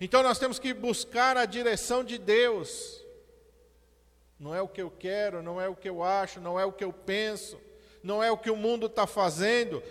Então 0.00 0.22
nós 0.22 0.38
temos 0.38 0.58
que 0.58 0.74
buscar 0.74 1.36
a 1.36 1.46
direção 1.46 2.02
de 2.02 2.18
Deus. 2.18 3.04
Não 4.38 4.54
é 4.54 4.60
o 4.60 4.68
que 4.68 4.82
eu 4.82 4.90
quero, 4.90 5.42
não 5.42 5.60
é 5.60 5.68
o 5.68 5.76
que 5.76 5.88
eu 5.88 6.02
acho, 6.02 6.40
não 6.40 6.58
é 6.58 6.64
o 6.64 6.72
que 6.72 6.84
eu 6.84 6.92
penso, 6.92 7.58
não 8.02 8.22
é 8.22 8.30
o 8.30 8.36
que 8.36 8.50
o 8.50 8.56
mundo 8.56 8.86
está 8.86 9.06
fazendo. 9.06 9.82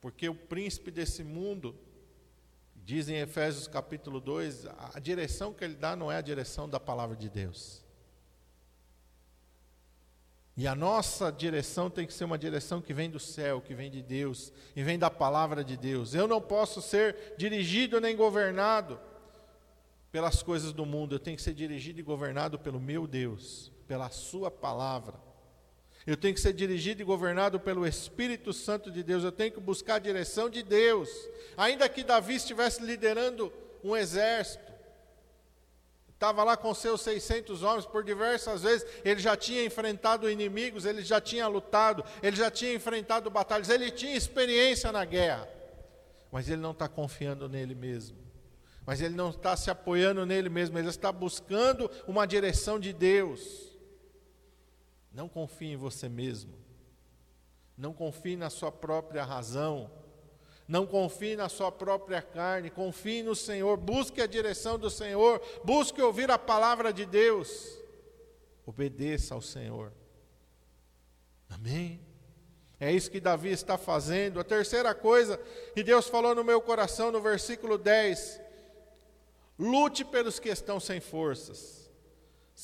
Porque 0.00 0.28
o 0.28 0.34
príncipe 0.34 0.90
desse 0.90 1.22
mundo, 1.22 1.78
diz 2.74 3.08
em 3.08 3.16
Efésios 3.16 3.68
capítulo 3.68 4.20
2, 4.20 4.66
a 4.94 4.98
direção 4.98 5.52
que 5.52 5.62
ele 5.62 5.74
dá 5.74 5.94
não 5.94 6.10
é 6.10 6.16
a 6.16 6.22
direção 6.22 6.68
da 6.68 6.80
palavra 6.80 7.14
de 7.14 7.28
Deus. 7.28 7.83
E 10.56 10.68
a 10.68 10.74
nossa 10.74 11.32
direção 11.32 11.90
tem 11.90 12.06
que 12.06 12.12
ser 12.12 12.24
uma 12.24 12.38
direção 12.38 12.80
que 12.80 12.94
vem 12.94 13.10
do 13.10 13.18
céu, 13.18 13.60
que 13.60 13.74
vem 13.74 13.90
de 13.90 14.00
Deus, 14.00 14.52
e 14.76 14.82
vem 14.84 14.98
da 14.98 15.10
palavra 15.10 15.64
de 15.64 15.76
Deus. 15.76 16.14
Eu 16.14 16.28
não 16.28 16.40
posso 16.40 16.80
ser 16.80 17.34
dirigido 17.36 18.00
nem 18.00 18.14
governado 18.14 19.00
pelas 20.12 20.44
coisas 20.44 20.72
do 20.72 20.86
mundo, 20.86 21.16
eu 21.16 21.18
tenho 21.18 21.36
que 21.36 21.42
ser 21.42 21.54
dirigido 21.54 21.98
e 21.98 22.02
governado 22.04 22.56
pelo 22.56 22.78
meu 22.78 23.04
Deus, 23.04 23.72
pela 23.88 24.10
Sua 24.10 24.48
palavra. 24.48 25.14
Eu 26.06 26.16
tenho 26.16 26.34
que 26.34 26.40
ser 26.40 26.52
dirigido 26.52 27.02
e 27.02 27.04
governado 27.04 27.58
pelo 27.58 27.84
Espírito 27.84 28.52
Santo 28.52 28.92
de 28.92 29.02
Deus, 29.02 29.24
eu 29.24 29.32
tenho 29.32 29.50
que 29.50 29.60
buscar 29.60 29.96
a 29.96 29.98
direção 29.98 30.48
de 30.48 30.62
Deus. 30.62 31.08
Ainda 31.56 31.88
que 31.88 32.04
Davi 32.04 32.36
estivesse 32.36 32.80
liderando 32.80 33.52
um 33.82 33.96
exército, 33.96 34.73
estava 36.24 36.42
lá 36.42 36.56
com 36.56 36.72
seus 36.72 37.02
600 37.02 37.62
homens, 37.62 37.84
por 37.84 38.02
diversas 38.02 38.62
vezes 38.62 38.86
ele 39.04 39.20
já 39.20 39.36
tinha 39.36 39.62
enfrentado 39.62 40.30
inimigos, 40.30 40.86
ele 40.86 41.02
já 41.02 41.20
tinha 41.20 41.46
lutado, 41.46 42.02
ele 42.22 42.34
já 42.34 42.50
tinha 42.50 42.72
enfrentado 42.72 43.30
batalhas, 43.30 43.68
ele 43.68 43.90
tinha 43.90 44.16
experiência 44.16 44.90
na 44.90 45.04
guerra, 45.04 45.46
mas 46.32 46.48
ele 46.48 46.62
não 46.62 46.70
está 46.70 46.88
confiando 46.88 47.46
nele 47.46 47.74
mesmo, 47.74 48.16
mas 48.86 49.02
ele 49.02 49.14
não 49.14 49.28
está 49.30 49.54
se 49.54 49.70
apoiando 49.70 50.24
nele 50.24 50.48
mesmo, 50.48 50.78
ele 50.78 50.88
está 50.88 51.12
buscando 51.12 51.90
uma 52.06 52.26
direção 52.26 52.80
de 52.80 52.92
Deus. 52.92 53.72
Não 55.12 55.28
confie 55.28 55.72
em 55.72 55.76
você 55.76 56.08
mesmo, 56.08 56.54
não 57.76 57.92
confie 57.92 58.34
na 58.34 58.48
sua 58.48 58.72
própria 58.72 59.22
razão, 59.24 59.90
não 60.66 60.86
confie 60.86 61.36
na 61.36 61.48
sua 61.48 61.70
própria 61.70 62.22
carne, 62.22 62.70
confie 62.70 63.22
no 63.22 63.34
Senhor, 63.34 63.76
busque 63.76 64.22
a 64.22 64.26
direção 64.26 64.78
do 64.78 64.88
Senhor, 64.88 65.40
busque 65.62 66.00
ouvir 66.00 66.30
a 66.30 66.38
palavra 66.38 66.92
de 66.92 67.04
Deus. 67.04 67.78
Obedeça 68.66 69.34
ao 69.34 69.42
Senhor. 69.42 69.92
Amém? 71.50 72.00
É 72.80 72.90
isso 72.90 73.10
que 73.10 73.20
Davi 73.20 73.50
está 73.50 73.76
fazendo. 73.76 74.40
A 74.40 74.44
terceira 74.44 74.94
coisa 74.94 75.38
que 75.74 75.82
Deus 75.82 76.08
falou 76.08 76.34
no 76.34 76.42
meu 76.42 76.60
coração 76.60 77.12
no 77.12 77.20
versículo 77.20 77.76
10: 77.76 78.40
lute 79.58 80.04
pelos 80.04 80.38
que 80.38 80.48
estão 80.48 80.80
sem 80.80 81.00
forças. 81.00 81.83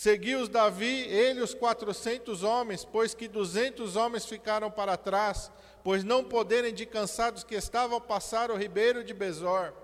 Seguiu-os 0.00 0.49
Davi, 0.49 1.02
ele 1.11 1.42
os 1.42 1.54
quatrocentos 1.54 2.42
homens, 2.42 2.87
pois 2.87 3.12
que 3.12 3.28
duzentos 3.28 3.97
homens 3.97 4.25
ficaram 4.25 4.71
para 4.71 4.97
trás, 4.97 5.52
pois 5.85 6.02
não 6.02 6.25
poderem 6.25 6.73
de 6.73 6.87
cansados 6.87 7.45
que 7.45 7.54
estavam 7.54 8.00
passar 8.00 8.50
o 8.50 8.57
ribeiro 8.57 9.04
de 9.04 9.12
Besor. 9.12 9.75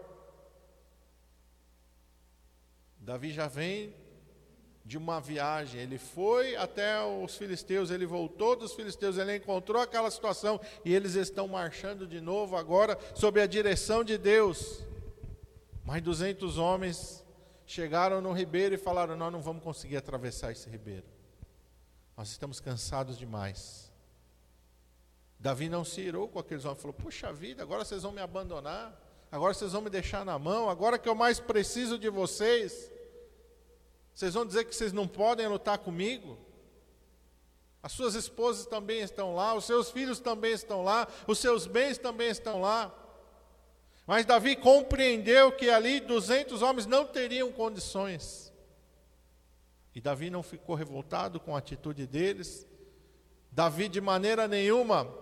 Davi 2.99 3.31
já 3.31 3.47
vem 3.47 3.95
de 4.87 4.97
uma 4.97 5.21
viagem, 5.21 5.83
ele 5.83 5.99
foi 5.99 6.57
até 6.57 7.05
os 7.05 7.37
filisteus, 7.37 7.91
ele 7.91 8.07
voltou 8.07 8.57
dos 8.57 8.73
filisteus, 8.73 9.19
ele 9.19 9.37
encontrou 9.37 9.83
aquela 9.83 10.11
situação 10.11 10.59
e 10.83 10.95
eles 10.95 11.15
estão 11.15 11.47
marchando 11.47 12.07
de 12.07 12.23
novo 12.23 12.57
agora 12.57 12.99
sob 13.15 13.39
a 13.39 13.47
direção 13.47 14.03
de 14.03 14.17
Deus. 14.17 14.83
Mais 15.85 16.01
200 16.01 16.57
homens 16.57 17.26
chegaram 17.67 18.21
no 18.21 18.33
ribeiro 18.33 18.75
e 18.75 18.79
falaram: 18.79 19.17
Nós 19.17 19.33
não 19.33 19.43
vamos 19.43 19.63
conseguir 19.63 19.97
atravessar 19.97 20.53
esse 20.53 20.69
ribeiro, 20.71 21.07
nós 22.17 22.31
estamos 22.31 22.61
cansados 22.61 23.19
demais. 23.19 23.93
Davi 25.39 25.69
não 25.69 25.85
se 25.85 26.01
irou 26.01 26.29
com 26.29 26.39
aqueles 26.39 26.65
homens, 26.65 26.81
falou: 26.81 26.95
Puxa 26.95 27.33
vida, 27.33 27.63
agora 27.63 27.85
vocês 27.85 28.03
vão 28.03 28.13
me 28.13 28.21
abandonar, 28.21 28.99
agora 29.31 29.53
vocês 29.53 29.73
vão 29.73 29.83
me 29.83 29.91
deixar 29.91 30.25
na 30.25 30.39
mão, 30.39 30.71
agora 30.71 30.99
que 30.99 31.09
eu 31.09 31.15
mais 31.15 31.39
preciso 31.39 31.99
de 31.99 32.09
vocês, 32.09 32.91
vocês 34.15 34.33
vão 34.33 34.47
dizer 34.47 34.65
que 34.65 34.75
vocês 34.75 34.93
não 34.93 35.07
podem 35.07 35.47
lutar 35.47 35.79
comigo? 35.79 36.39
As 37.83 37.93
suas 37.93 38.15
esposas 38.15 38.67
também 38.67 39.01
estão 39.01 39.35
lá, 39.35 39.55
os 39.55 39.65
seus 39.65 39.91
filhos 39.91 40.19
também 40.19 40.53
estão 40.53 40.83
lá, 40.83 41.07
os 41.27 41.39
seus 41.39 41.67
bens 41.67 41.99
também 41.99 42.29
estão 42.29 42.61
lá. 42.61 42.93
Mas 44.07 44.25
Davi 44.25 44.55
compreendeu 44.55 45.51
que 45.51 45.69
ali 45.69 45.99
200 45.99 46.63
homens 46.63 46.87
não 46.87 47.05
teriam 47.05 47.51
condições. 47.51 48.53
E 49.93 50.01
Davi 50.01 50.31
não 50.31 50.43
ficou 50.43 50.77
revoltado 50.77 51.41
com 51.41 51.57
a 51.57 51.59
atitude 51.59 52.07
deles. 52.07 52.67
Davi, 53.51 53.89
de 53.89 54.01
maneira 54.01 54.47
nenhuma, 54.47 55.13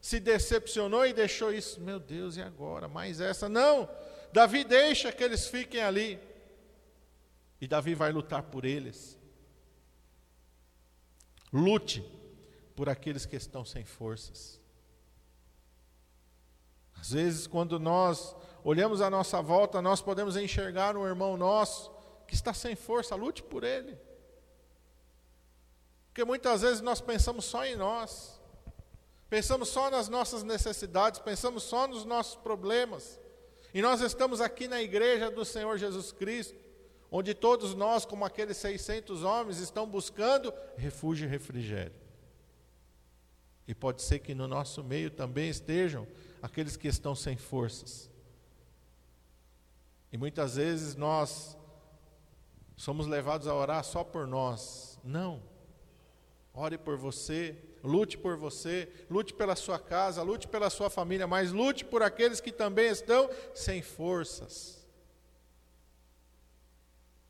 se 0.00 0.18
decepcionou 0.18 1.04
e 1.04 1.12
deixou 1.12 1.52
isso. 1.52 1.80
Meu 1.80 2.00
Deus, 2.00 2.36
e 2.36 2.42
agora? 2.42 2.88
Mais 2.88 3.20
essa? 3.20 3.48
Não! 3.48 3.88
Davi 4.32 4.64
deixa 4.64 5.12
que 5.12 5.22
eles 5.22 5.46
fiquem 5.46 5.82
ali. 5.82 6.18
E 7.60 7.66
Davi 7.66 7.94
vai 7.94 8.10
lutar 8.10 8.44
por 8.44 8.64
eles. 8.64 9.18
Lute 11.52 12.02
por 12.74 12.88
aqueles 12.88 13.26
que 13.26 13.36
estão 13.36 13.64
sem 13.64 13.84
forças. 13.84 14.61
Às 17.02 17.10
vezes, 17.10 17.46
quando 17.48 17.80
nós 17.80 18.36
olhamos 18.62 19.00
à 19.00 19.10
nossa 19.10 19.42
volta, 19.42 19.82
nós 19.82 20.00
podemos 20.00 20.36
enxergar 20.36 20.96
um 20.96 21.04
irmão 21.04 21.36
nosso 21.36 21.90
que 22.28 22.34
está 22.34 22.54
sem 22.54 22.76
força, 22.76 23.16
lute 23.16 23.42
por 23.42 23.64
ele. 23.64 23.98
Porque 26.06 26.24
muitas 26.24 26.62
vezes 26.62 26.80
nós 26.80 27.00
pensamos 27.00 27.44
só 27.44 27.66
em 27.66 27.74
nós. 27.74 28.40
Pensamos 29.28 29.68
só 29.68 29.90
nas 29.90 30.08
nossas 30.08 30.44
necessidades, 30.44 31.18
pensamos 31.18 31.64
só 31.64 31.88
nos 31.88 32.04
nossos 32.04 32.36
problemas. 32.36 33.18
E 33.74 33.82
nós 33.82 34.00
estamos 34.00 34.40
aqui 34.40 34.68
na 34.68 34.80
igreja 34.80 35.28
do 35.28 35.44
Senhor 35.44 35.76
Jesus 35.78 36.12
Cristo, 36.12 36.56
onde 37.10 37.34
todos 37.34 37.74
nós, 37.74 38.04
como 38.04 38.24
aqueles 38.24 38.58
600 38.58 39.24
homens, 39.24 39.58
estão 39.58 39.88
buscando 39.88 40.54
refúgio 40.76 41.26
e 41.26 41.28
refrigério. 41.28 42.00
E 43.66 43.74
pode 43.74 44.02
ser 44.02 44.20
que 44.20 44.36
no 44.36 44.46
nosso 44.46 44.84
meio 44.84 45.10
também 45.10 45.48
estejam 45.48 46.06
aqueles 46.42 46.76
que 46.76 46.88
estão 46.88 47.14
sem 47.14 47.36
forças. 47.36 48.10
E 50.12 50.18
muitas 50.18 50.56
vezes 50.56 50.96
nós 50.96 51.56
somos 52.76 53.06
levados 53.06 53.46
a 53.46 53.54
orar 53.54 53.84
só 53.84 54.02
por 54.02 54.26
nós. 54.26 54.98
Não. 55.04 55.40
Ore 56.52 56.76
por 56.76 56.98
você, 56.98 57.56
lute 57.82 58.18
por 58.18 58.36
você, 58.36 58.92
lute 59.08 59.32
pela 59.32 59.56
sua 59.56 59.78
casa, 59.78 60.22
lute 60.22 60.46
pela 60.46 60.68
sua 60.68 60.90
família, 60.90 61.26
mas 61.26 61.50
lute 61.50 61.82
por 61.82 62.02
aqueles 62.02 62.40
que 62.40 62.52
também 62.52 62.88
estão 62.88 63.30
sem 63.54 63.80
forças. 63.80 64.86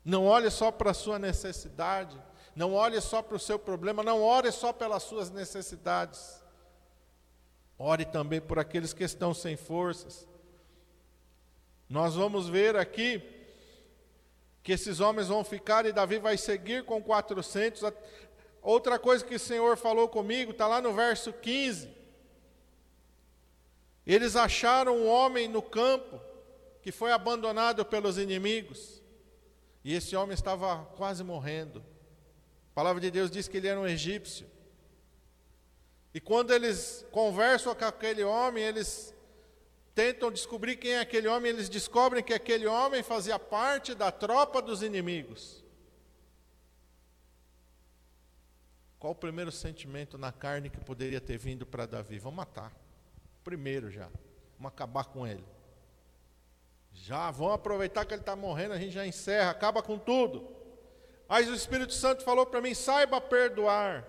Não 0.03 0.25
olhe 0.25 0.49
só 0.49 0.69
para 0.69 0.91
a 0.91 0.93
sua 0.93 1.17
necessidade, 1.17 2.21
não 2.53 2.73
olhe 2.73 2.99
só 2.99 3.21
para 3.21 3.37
o 3.37 3.39
seu 3.39 3.57
problema, 3.57 4.03
não 4.03 4.21
ore 4.21 4.51
só 4.51 4.73
pelas 4.73 5.03
suas 5.03 5.29
necessidades. 5.29 6.42
Ore 7.77 8.05
também 8.05 8.39
por 8.39 8.59
aqueles 8.59 8.93
que 8.93 9.03
estão 9.03 9.33
sem 9.33 9.55
forças. 9.55 10.27
Nós 11.89 12.15
vamos 12.15 12.47
ver 12.47 12.75
aqui 12.75 13.21
que 14.63 14.71
esses 14.71 14.99
homens 14.99 15.27
vão 15.27 15.43
ficar 15.43 15.85
e 15.85 15.91
Davi 15.91 16.17
vai 16.17 16.37
seguir 16.37 16.85
com 16.85 17.01
400. 17.03 17.83
Outra 18.61 18.97
coisa 18.97 19.25
que 19.25 19.35
o 19.35 19.39
Senhor 19.39 19.77
falou 19.77 20.07
comigo, 20.07 20.51
está 20.51 20.67
lá 20.67 20.81
no 20.81 20.93
verso 20.93 21.33
15. 21.33 21.89
Eles 24.05 24.35
acharam 24.35 24.97
um 24.97 25.07
homem 25.07 25.47
no 25.47 25.61
campo 25.61 26.19
que 26.81 26.91
foi 26.91 27.11
abandonado 27.11 27.85
pelos 27.85 28.17
inimigos. 28.17 29.01
E 29.83 29.93
esse 29.93 30.15
homem 30.15 30.33
estava 30.33 30.85
quase 30.97 31.23
morrendo. 31.23 31.79
A 32.71 32.75
palavra 32.75 33.01
de 33.01 33.11
Deus 33.11 33.29
diz 33.29 33.47
que 33.47 33.57
ele 33.57 33.67
era 33.67 33.79
um 33.79 33.87
egípcio. 33.87 34.47
E 36.13 36.19
quando 36.19 36.51
eles 36.53 37.05
conversam 37.11 37.73
com 37.73 37.85
aquele 37.85 38.23
homem, 38.23 38.63
eles 38.63 39.13
tentam 39.95 40.31
descobrir 40.31 40.75
quem 40.75 40.91
é 40.91 40.99
aquele 40.99 41.27
homem, 41.27 41.51
eles 41.51 41.69
descobrem 41.69 42.23
que 42.23 42.33
aquele 42.33 42.67
homem 42.67 43.01
fazia 43.01 43.39
parte 43.39 43.95
da 43.95 44.11
tropa 44.11 44.61
dos 44.61 44.83
inimigos. 44.83 45.63
Qual 48.99 49.11
o 49.11 49.15
primeiro 49.15 49.51
sentimento 49.51 50.17
na 50.17 50.31
carne 50.31 50.69
que 50.69 50.79
poderia 50.79 51.19
ter 51.19 51.37
vindo 51.37 51.65
para 51.65 51.85
Davi? 51.85 52.19
Vamos 52.19 52.37
matar. 52.37 52.71
Primeiro 53.43 53.91
já. 53.91 54.09
Vamos 54.57 54.71
acabar 54.71 55.05
com 55.05 55.27
ele. 55.27 55.43
Já 56.93 57.29
vamos 57.31 57.55
aproveitar 57.55 58.05
que 58.05 58.13
ele 58.13 58.21
está 58.21 58.35
morrendo, 58.35 58.73
a 58.73 58.77
gente 58.77 58.93
já 58.93 59.05
encerra, 59.05 59.49
acaba 59.49 59.81
com 59.81 59.97
tudo. 59.97 60.47
Mas 61.27 61.49
o 61.49 61.53
Espírito 61.53 61.93
Santo 61.93 62.23
falou 62.23 62.45
para 62.45 62.61
mim: 62.61 62.73
saiba 62.73 63.19
perdoar, 63.19 64.07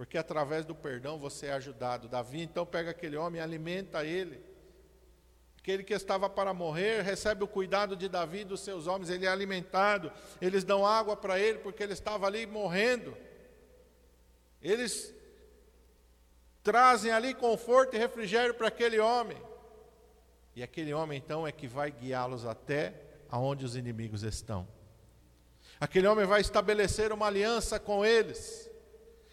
porque 0.00 0.16
através 0.16 0.64
do 0.64 0.74
perdão 0.74 1.18
você 1.18 1.48
é 1.48 1.52
ajudado. 1.52 2.08
Davi 2.08 2.40
então 2.40 2.64
pega 2.64 2.90
aquele 2.90 3.18
homem 3.18 3.38
alimenta 3.38 4.02
ele. 4.02 4.42
Aquele 5.58 5.84
que 5.84 5.92
estava 5.92 6.26
para 6.30 6.54
morrer 6.54 7.02
recebe 7.02 7.44
o 7.44 7.46
cuidado 7.46 7.94
de 7.94 8.08
Davi 8.08 8.38
e 8.38 8.44
dos 8.44 8.60
seus 8.60 8.86
homens, 8.86 9.10
ele 9.10 9.26
é 9.26 9.28
alimentado, 9.28 10.10
eles 10.40 10.64
dão 10.64 10.86
água 10.86 11.18
para 11.18 11.38
ele, 11.38 11.58
porque 11.58 11.82
ele 11.82 11.92
estava 11.92 12.26
ali 12.26 12.46
morrendo. 12.46 13.14
Eles 14.62 15.14
trazem 16.62 17.12
ali 17.12 17.34
conforto 17.34 17.94
e 17.94 17.98
refrigério 17.98 18.54
para 18.54 18.68
aquele 18.68 18.98
homem. 18.98 19.36
E 20.56 20.62
aquele 20.62 20.94
homem 20.94 21.18
então 21.18 21.46
é 21.46 21.52
que 21.52 21.68
vai 21.68 21.90
guiá-los 21.90 22.46
até 22.46 22.94
aonde 23.28 23.66
os 23.66 23.76
inimigos 23.76 24.22
estão. 24.22 24.66
Aquele 25.78 26.06
homem 26.06 26.24
vai 26.24 26.40
estabelecer 26.40 27.12
uma 27.12 27.26
aliança 27.26 27.78
com 27.78 28.02
eles. 28.02 28.69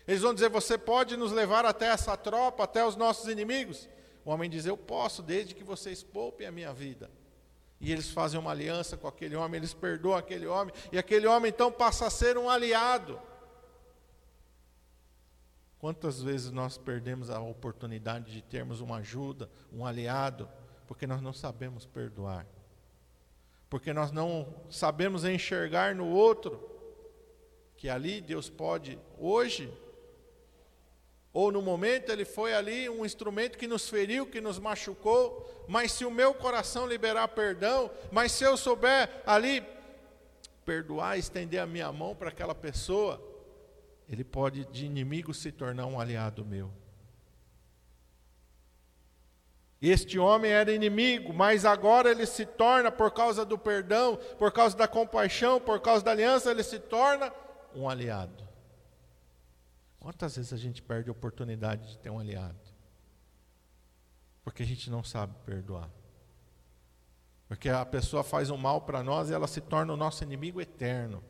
Eles 0.08 0.22
vão 0.22 0.34
dizer: 0.34 0.50
Você 0.50 0.78
pode 0.78 1.18
nos 1.18 1.32
levar 1.32 1.66
até 1.66 1.88
essa 1.88 2.16
tropa, 2.16 2.64
até 2.64 2.86
os 2.86 2.96
nossos 2.96 3.28
inimigos? 3.28 3.90
O 4.24 4.32
homem 4.32 4.50
diz: 4.50 4.66
Eu 4.66 4.78
posso, 4.78 5.22
desde 5.22 5.54
que 5.54 5.64
vocês 5.64 6.04
poupem 6.04 6.48
a 6.48 6.52
minha 6.52 6.74
vida. 6.74 7.12
E 7.80 7.92
eles 7.92 8.10
fazem 8.10 8.40
uma 8.40 8.52
aliança 8.52 8.98
com 8.98 9.08
aquele 9.08 9.36
homem, 9.36 9.60
eles 9.60 9.74
perdoam 9.74 10.16
aquele 10.16 10.48
homem, 10.48 10.74
e 10.92 10.98
aquele 10.98 11.28
homem 11.28 11.50
então 11.50 11.72
passa 11.72 12.08
a 12.08 12.10
ser 12.10 12.38
um 12.38 12.50
aliado. 12.50 13.20
Quantas 15.78 16.20
vezes 16.20 16.50
nós 16.50 16.76
perdemos 16.76 17.30
a 17.30 17.40
oportunidade 17.40 18.32
de 18.32 18.42
termos 18.42 18.82
uma 18.82 18.98
ajuda, 18.98 19.48
um 19.72 19.86
aliado, 19.86 20.50
porque 20.88 21.06
nós 21.06 21.22
não 21.22 21.32
sabemos 21.32 21.86
perdoar? 21.86 22.48
porque 23.70 23.94
nós 23.94 24.12
não 24.12 24.48
sabemos 24.70 25.26
enxergar 25.26 25.94
no 25.94 26.08
outro 26.08 26.76
que 27.76 27.90
ali 27.90 28.22
Deus 28.22 28.50
pode, 28.50 28.98
hoje, 29.20 29.72
ou 31.38 31.52
no 31.52 31.62
momento 31.62 32.12
ele 32.12 32.26
foi 32.26 32.52
ali 32.52 32.90
um 32.90 33.06
instrumento 33.06 33.60
que 33.60 33.68
nos 33.68 33.88
feriu, 33.88 34.26
que 34.26 34.42
nos 34.42 34.58
machucou, 34.58 35.48
mas 35.68 35.92
se 35.92 36.04
o 36.04 36.10
meu 36.10 36.34
coração 36.34 36.88
liberar 36.88 37.28
perdão, 37.28 37.92
mas 38.12 38.32
se 38.32 38.44
eu 38.44 38.58
souber 38.58 39.22
ali 39.24 39.64
perdoar, 40.66 41.16
estender 41.20 41.60
a 41.60 41.68
minha 41.68 41.92
mão 41.92 42.16
para 42.16 42.30
aquela 42.30 42.56
pessoa, 42.56 43.22
ele 44.10 44.24
pode 44.24 44.66
de 44.66 44.88
inimigo 44.88 45.32
se 45.32 45.52
tornar 45.52 45.86
um 45.86 46.00
aliado 46.00 46.44
meu. 46.44 46.72
Este 49.80 50.18
homem 50.18 50.50
era 50.50 50.72
inimigo, 50.72 51.32
mas 51.32 51.66
agora 51.66 52.10
ele 52.10 52.26
se 52.26 52.48
torna, 52.48 52.92
por 52.92 53.12
causa 53.12 53.46
do 53.46 53.60
perdão, 53.60 54.18
por 54.40 54.52
causa 54.52 54.76
da 54.76 54.88
compaixão, 54.88 55.62
por 55.62 55.80
causa 55.82 56.04
da 56.04 56.10
aliança, 56.10 56.50
ele 56.50 56.64
se 56.64 56.80
torna 56.80 57.32
um 57.76 57.88
aliado. 57.88 58.47
Quantas 60.08 60.38
vezes 60.38 60.54
a 60.54 60.58
gente 60.58 60.82
perde 60.82 61.10
a 61.10 61.12
oportunidade 61.12 61.90
de 61.90 61.98
ter 61.98 62.10
um 62.10 62.18
aliado? 62.18 62.58
Porque 64.42 64.64
a 64.64 64.66
gente 64.66 64.90
não 64.90 65.04
sabe 65.04 65.36
perdoar. 65.46 65.90
Porque 67.46 67.68
a 67.68 67.86
pessoa 67.86 68.24
faz 68.24 68.50
um 68.50 68.56
mal 68.56 68.80
para 68.80 69.04
nós 69.04 69.30
e 69.30 69.34
ela 69.34 69.48
se 69.48 69.60
torna 69.60 69.92
o 69.92 69.98
nosso 69.98 70.24
inimigo 70.24 70.62
eterno. 70.62 71.22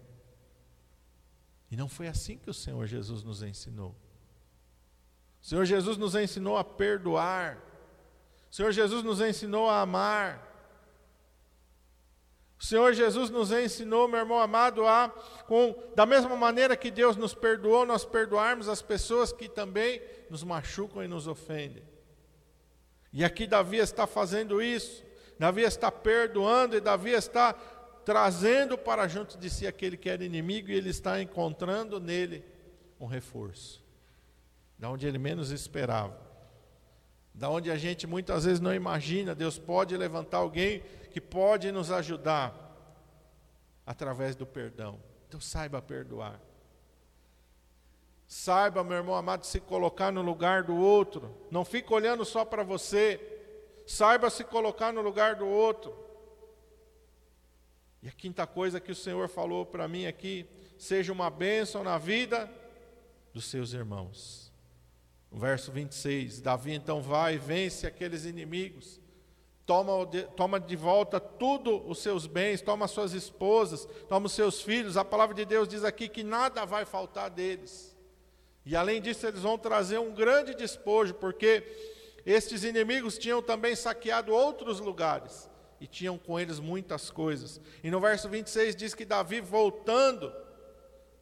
E 1.71 1.75
não 1.75 1.89
foi 1.89 2.07
assim 2.07 2.37
que 2.37 2.51
o 2.51 2.53
Senhor 2.53 2.85
Jesus 2.85 3.23
nos 3.23 3.41
ensinou. 3.41 3.95
O 5.41 5.45
Senhor 5.47 5.65
Jesus 5.65 5.97
nos 5.97 6.13
ensinou 6.13 6.55
a 6.55 6.63
perdoar 6.63 7.57
o 8.51 8.55
Senhor 8.55 8.71
Jesus 8.71 9.03
nos 9.03 9.21
ensinou 9.21 9.67
a 9.67 9.81
amar. 9.81 10.56
O 12.59 12.63
Senhor 12.65 12.93
Jesus 12.93 13.29
nos 13.29 13.51
ensinou, 13.51 14.07
meu 14.07 14.19
irmão 14.19 14.39
amado, 14.39 14.85
a, 14.85 15.09
com, 15.47 15.75
da 15.95 16.05
mesma 16.05 16.35
maneira 16.35 16.75
que 16.75 16.89
Deus 16.89 17.15
nos 17.15 17.33
perdoou, 17.33 17.85
nós 17.85 18.03
perdoarmos 18.03 18.67
as 18.67 18.81
pessoas 18.81 19.31
que 19.31 19.47
também 19.47 20.01
nos 20.29 20.43
machucam 20.43 21.03
e 21.03 21.07
nos 21.07 21.27
ofendem. 21.27 21.83
E 23.13 23.23
aqui 23.23 23.45
Davi 23.45 23.77
está 23.77 24.07
fazendo 24.07 24.61
isso. 24.61 25.03
Davi 25.37 25.61
está 25.61 25.91
perdoando 25.91 26.75
e 26.75 26.81
Davi 26.81 27.11
está 27.11 27.53
trazendo 28.03 28.77
para 28.77 29.07
junto 29.07 29.37
de 29.37 29.49
si 29.49 29.67
aquele 29.67 29.95
que 29.95 30.09
era 30.09 30.23
inimigo 30.23 30.71
e 30.71 30.75
ele 30.75 30.89
está 30.89 31.21
encontrando 31.21 31.99
nele 31.99 32.43
um 32.99 33.05
reforço, 33.05 33.83
da 34.79 34.89
onde 34.89 35.05
ele 35.05 35.19
menos 35.19 35.51
esperava 35.51 36.27
da 37.37 37.51
onde 37.51 37.69
a 37.69 37.77
gente 37.77 38.07
muitas 38.07 38.45
vezes 38.45 38.59
não 38.59 38.73
imagina, 38.73 39.35
Deus 39.35 39.59
pode 39.59 39.95
levantar 39.95 40.37
alguém 40.37 40.81
que 41.07 41.21
pode 41.21 41.71
nos 41.71 41.91
ajudar 41.91 42.53
através 43.85 44.35
do 44.35 44.45
perdão. 44.45 44.99
Então 45.27 45.39
saiba 45.39 45.81
perdoar. 45.81 46.39
Saiba, 48.27 48.83
meu 48.83 48.97
irmão 48.97 49.15
amado, 49.15 49.45
se 49.45 49.59
colocar 49.59 50.11
no 50.11 50.21
lugar 50.21 50.63
do 50.63 50.75
outro. 50.75 51.33
Não 51.49 51.63
fique 51.63 51.93
olhando 51.93 52.25
só 52.25 52.43
para 52.43 52.61
você. 52.61 53.19
Saiba 53.85 54.29
se 54.29 54.43
colocar 54.43 54.91
no 54.91 55.01
lugar 55.01 55.35
do 55.35 55.47
outro. 55.47 55.97
E 58.01 58.09
a 58.09 58.11
quinta 58.11 58.45
coisa 58.45 58.79
que 58.79 58.91
o 58.91 58.95
Senhor 58.95 59.27
falou 59.29 59.65
para 59.65 59.87
mim 59.87 60.05
aqui, 60.05 60.45
seja 60.77 61.11
uma 61.11 61.29
bênção 61.29 61.83
na 61.83 61.97
vida 61.97 62.51
dos 63.33 63.45
seus 63.45 63.73
irmãos. 63.73 64.51
O 65.31 65.37
verso 65.37 65.71
26, 65.71 66.41
Davi 66.41 66.73
então 66.73 67.01
vai 67.01 67.35
e 67.35 67.37
vence 67.37 67.85
aqueles 67.85 68.25
inimigos, 68.25 68.99
toma 69.67 70.05
de, 70.05 70.23
toma 70.23 70.59
de 70.61 70.75
volta 70.77 71.19
tudo 71.19 71.85
os 71.87 71.99
seus 71.99 72.25
bens, 72.25 72.61
toma 72.61 72.87
suas 72.87 73.11
esposas, 73.13 73.85
toma 74.07 74.25
os 74.25 74.31
seus 74.31 74.61
filhos. 74.61 74.95
A 74.95 75.03
palavra 75.03 75.35
de 75.35 75.43
Deus 75.43 75.67
diz 75.67 75.83
aqui 75.83 76.07
que 76.07 76.23
nada 76.23 76.65
vai 76.65 76.85
faltar 76.85 77.29
deles. 77.29 77.95
E 78.65 78.75
além 78.75 79.01
disso, 79.01 79.27
eles 79.27 79.41
vão 79.41 79.57
trazer 79.57 79.99
um 79.99 80.13
grande 80.13 80.55
despojo, 80.55 81.13
porque 81.13 81.63
estes 82.25 82.63
inimigos 82.63 83.17
tinham 83.17 83.41
também 83.41 83.75
saqueado 83.75 84.33
outros 84.33 84.79
lugares 84.79 85.49
e 85.81 85.85
tinham 85.85 86.17
com 86.17 86.39
eles 86.39 86.59
muitas 86.59 87.11
coisas. 87.11 87.59
E 87.83 87.91
no 87.91 87.99
verso 87.99 88.29
26 88.29 88.73
diz 88.73 88.95
que 88.95 89.03
Davi 89.03 89.41
voltando, 89.41 90.33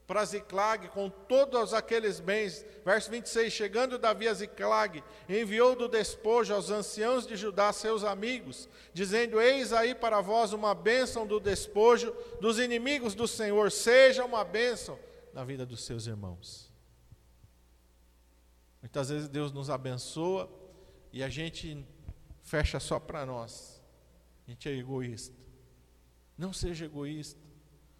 para 0.08 0.24
Ziclag 0.24 0.89
com 0.89 1.10
todos 1.10 1.74
aqueles 1.74 2.20
bens. 2.20 2.65
Verso 2.84 3.10
26: 3.10 3.52
Chegando 3.52 3.98
Davi 3.98 4.28
a 4.28 4.34
Ziclag, 4.34 5.04
enviou 5.28 5.76
do 5.76 5.88
despojo 5.88 6.54
aos 6.54 6.70
anciãos 6.70 7.26
de 7.26 7.36
Judá, 7.36 7.74
seus 7.74 8.04
amigos, 8.04 8.70
dizendo: 8.94 9.41
Eis 9.41 9.74
aí 9.74 9.96
para 9.96 10.22
vós 10.22 10.54
uma 10.54 10.76
bênção 10.76 11.26
do 11.26 11.39
despojo 11.39 12.15
dos 12.39 12.60
inimigos 12.60 13.15
do 13.15 13.28
Senhor, 13.28 13.72
seja 13.72 14.24
uma 14.24 14.44
bênção 14.44 15.00
na 15.34 15.44
vida 15.44 15.65
dos 15.65 15.84
seus 15.84 16.08
irmãos. 16.08 16.72
Muitas 18.82 19.10
vezes 19.10 19.28
Deus 19.28 19.52
nos 19.52 19.70
abençoa 19.70 20.50
e 21.12 21.24
a 21.24 21.30
gente 21.30 21.84
fecha 22.44 22.80
só 22.80 23.00
para 23.00 23.26
nós, 23.26 23.82
a 24.48 24.52
gente 24.52 24.70
é 24.70 24.72
egoísta. 24.74 25.36
Não 26.38 26.54
seja 26.54 26.86
egoísta. 26.86 27.44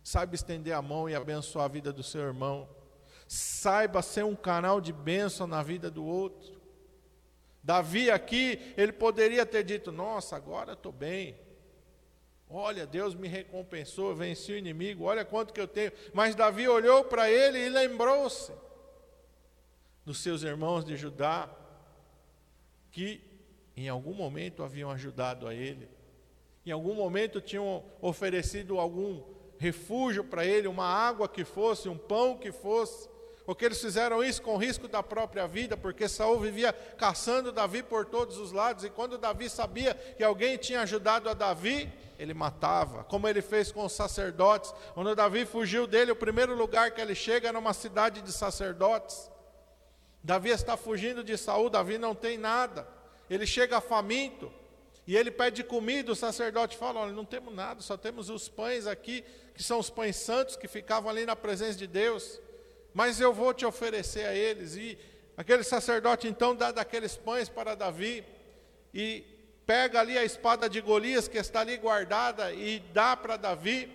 Saiba 0.06 0.36
estender 0.36 0.72
a 0.72 0.84
mão 0.84 1.10
e 1.10 1.16
abençoar 1.16 1.66
a 1.66 1.68
vida 1.68 1.92
do 1.92 2.04
seu 2.04 2.22
irmão. 2.22 2.70
Saiba 3.28 4.04
ser 4.04 4.24
um 4.24 4.36
canal 4.36 4.80
de 4.80 4.94
bênção 4.94 5.48
na 5.48 5.64
vida 5.64 5.90
do 5.90 6.06
outro. 6.06 6.62
Davi 7.64 8.12
aqui, 8.12 8.72
ele 8.78 8.92
poderia 8.92 9.48
ter 9.48 9.64
dito: 9.64 9.92
Nossa, 9.92 10.36
agora 10.36 10.74
estou 10.74 10.92
bem. 10.92 11.36
Olha, 12.48 12.86
Deus 12.86 13.16
me 13.16 13.28
recompensou, 13.28 14.16
venci 14.16 14.52
o 14.52 14.58
inimigo, 14.58 15.06
olha 15.06 15.26
quanto 15.26 15.52
que 15.52 15.60
eu 15.60 15.68
tenho. 15.68 15.92
Mas 16.14 16.36
Davi 16.36 16.68
olhou 16.68 17.06
para 17.06 17.28
ele 17.28 17.58
e 17.58 17.70
lembrou-se 17.70 18.54
dos 20.06 20.20
seus 20.20 20.44
irmãos 20.44 20.86
de 20.86 20.96
Judá, 20.96 21.50
que 22.92 23.24
em 23.76 23.90
algum 23.90 24.14
momento 24.14 24.62
haviam 24.62 24.92
ajudado 24.92 25.48
a 25.48 25.56
ele, 25.56 25.90
em 26.64 26.70
algum 26.70 26.94
momento 26.94 27.42
tinham 27.42 27.84
oferecido 28.00 28.80
algum 28.80 29.34
refúgio 29.58 30.24
para 30.24 30.46
ele, 30.46 30.68
uma 30.68 30.86
água 30.86 31.28
que 31.28 31.44
fosse, 31.44 31.90
um 31.90 31.98
pão 31.98 32.38
que 32.38 32.52
fosse, 32.52 33.10
porque 33.46 33.66
eles 33.66 33.80
fizeram 33.80 34.24
isso 34.24 34.42
com 34.42 34.58
risco 34.58 34.88
da 34.88 35.04
própria 35.04 35.48
vida, 35.48 35.78
porque 35.78 36.08
Saul 36.08 36.40
vivia 36.40 36.74
caçando 36.98 37.52
Davi 37.52 37.84
por 37.84 38.06
todos 38.06 38.38
os 38.38 38.52
lados, 38.52 38.84
e 38.84 38.90
quando 38.90 39.18
Davi 39.18 39.50
sabia 39.50 39.94
que 39.94 40.24
alguém 40.24 40.58
tinha 40.58 40.82
ajudado 40.82 41.30
a 41.30 41.34
Davi, 41.34 41.92
ele 42.18 42.34
matava, 42.34 43.04
como 43.04 43.28
ele 43.28 43.42
fez 43.42 43.72
com 43.72 43.86
os 43.86 43.92
sacerdotes. 43.92 44.74
Quando 44.94 45.16
Davi 45.16 45.46
fugiu 45.46 45.86
dele, 45.86 46.12
o 46.12 46.16
primeiro 46.16 46.56
lugar 46.56 46.92
que 46.92 47.02
ele 47.02 47.14
chega 47.14 47.50
é 47.50 47.52
numa 47.52 47.74
cidade 47.74 48.22
de 48.22 48.32
sacerdotes. 48.32 49.30
Davi 50.24 50.50
está 50.50 50.76
fugindo 50.78 51.24
de 51.24 51.38
Saul, 51.38 51.70
Davi 51.70 51.98
não 51.98 52.16
tem 52.16 52.38
nada. 52.38 52.88
Ele 53.30 53.46
chega 53.46 53.82
faminto 53.82 54.52
e 55.06 55.16
ele 55.16 55.30
pede 55.30 55.64
comida, 55.64 56.12
o 56.12 56.16
sacerdote 56.16 56.78
fala: 56.78 57.02
Olha, 57.02 57.12
não 57.12 57.26
temos 57.26 57.54
nada, 57.54 57.82
só 57.82 57.96
temos 57.98 58.30
os 58.30 58.48
pães 58.50 58.88
aqui, 58.88 59.24
que 59.56 59.64
são 59.64 59.80
os 59.80 59.90
pães 59.90 60.18
santos 60.18 60.56
que 60.56 60.68
ficavam 60.68 61.10
ali 61.10 61.26
na 61.26 61.36
presença 61.36 61.78
de 61.78 61.88
Deus. 61.88 62.40
Mas 62.94 63.20
eu 63.20 63.34
vou 63.34 63.54
te 63.54 63.66
oferecer 63.66 64.26
a 64.26 64.34
eles. 64.34 64.76
E 64.76 64.98
aquele 65.38 65.64
sacerdote 65.64 66.28
então 66.28 66.56
dá 66.56 66.72
daqueles 66.72 67.16
pães 67.16 67.50
para 67.50 67.76
Davi 67.76 68.24
e 68.94 69.24
pega 69.66 70.00
ali 70.00 70.18
a 70.18 70.24
espada 70.24 70.70
de 70.70 70.80
Golias 70.82 71.28
que 71.28 71.38
está 71.38 71.62
ali 71.62 71.78
guardada 71.78 72.54
e 72.54 72.80
dá 72.94 73.16
para 73.18 73.38
Davi. 73.38 73.90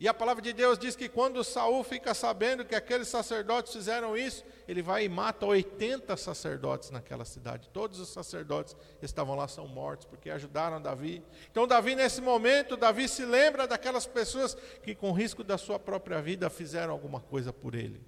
E 0.00 0.08
a 0.08 0.14
palavra 0.14 0.42
de 0.42 0.52
Deus 0.52 0.78
diz 0.78 0.96
que 0.96 1.08
quando 1.08 1.44
Saul 1.44 1.84
fica 1.84 2.12
sabendo 2.14 2.64
que 2.64 2.74
aqueles 2.74 3.06
sacerdotes 3.06 3.72
fizeram 3.72 4.16
isso, 4.16 4.44
ele 4.66 4.82
vai 4.82 5.04
e 5.04 5.08
mata 5.08 5.46
80 5.46 6.16
sacerdotes 6.16 6.90
naquela 6.90 7.24
cidade. 7.24 7.68
Todos 7.70 8.00
os 8.00 8.08
sacerdotes 8.08 8.74
que 8.98 9.04
estavam 9.04 9.36
lá 9.36 9.46
são 9.46 9.68
mortos 9.68 10.06
porque 10.06 10.30
ajudaram 10.30 10.82
Davi. 10.82 11.22
Então 11.50 11.66
Davi 11.66 11.94
nesse 11.94 12.20
momento, 12.20 12.76
Davi 12.76 13.08
se 13.08 13.24
lembra 13.24 13.68
daquelas 13.68 14.06
pessoas 14.06 14.54
que 14.82 14.94
com 14.94 15.12
risco 15.12 15.44
da 15.44 15.56
sua 15.56 15.78
própria 15.78 16.20
vida 16.20 16.50
fizeram 16.50 16.92
alguma 16.92 17.20
coisa 17.20 17.52
por 17.52 17.74
ele. 17.74 18.02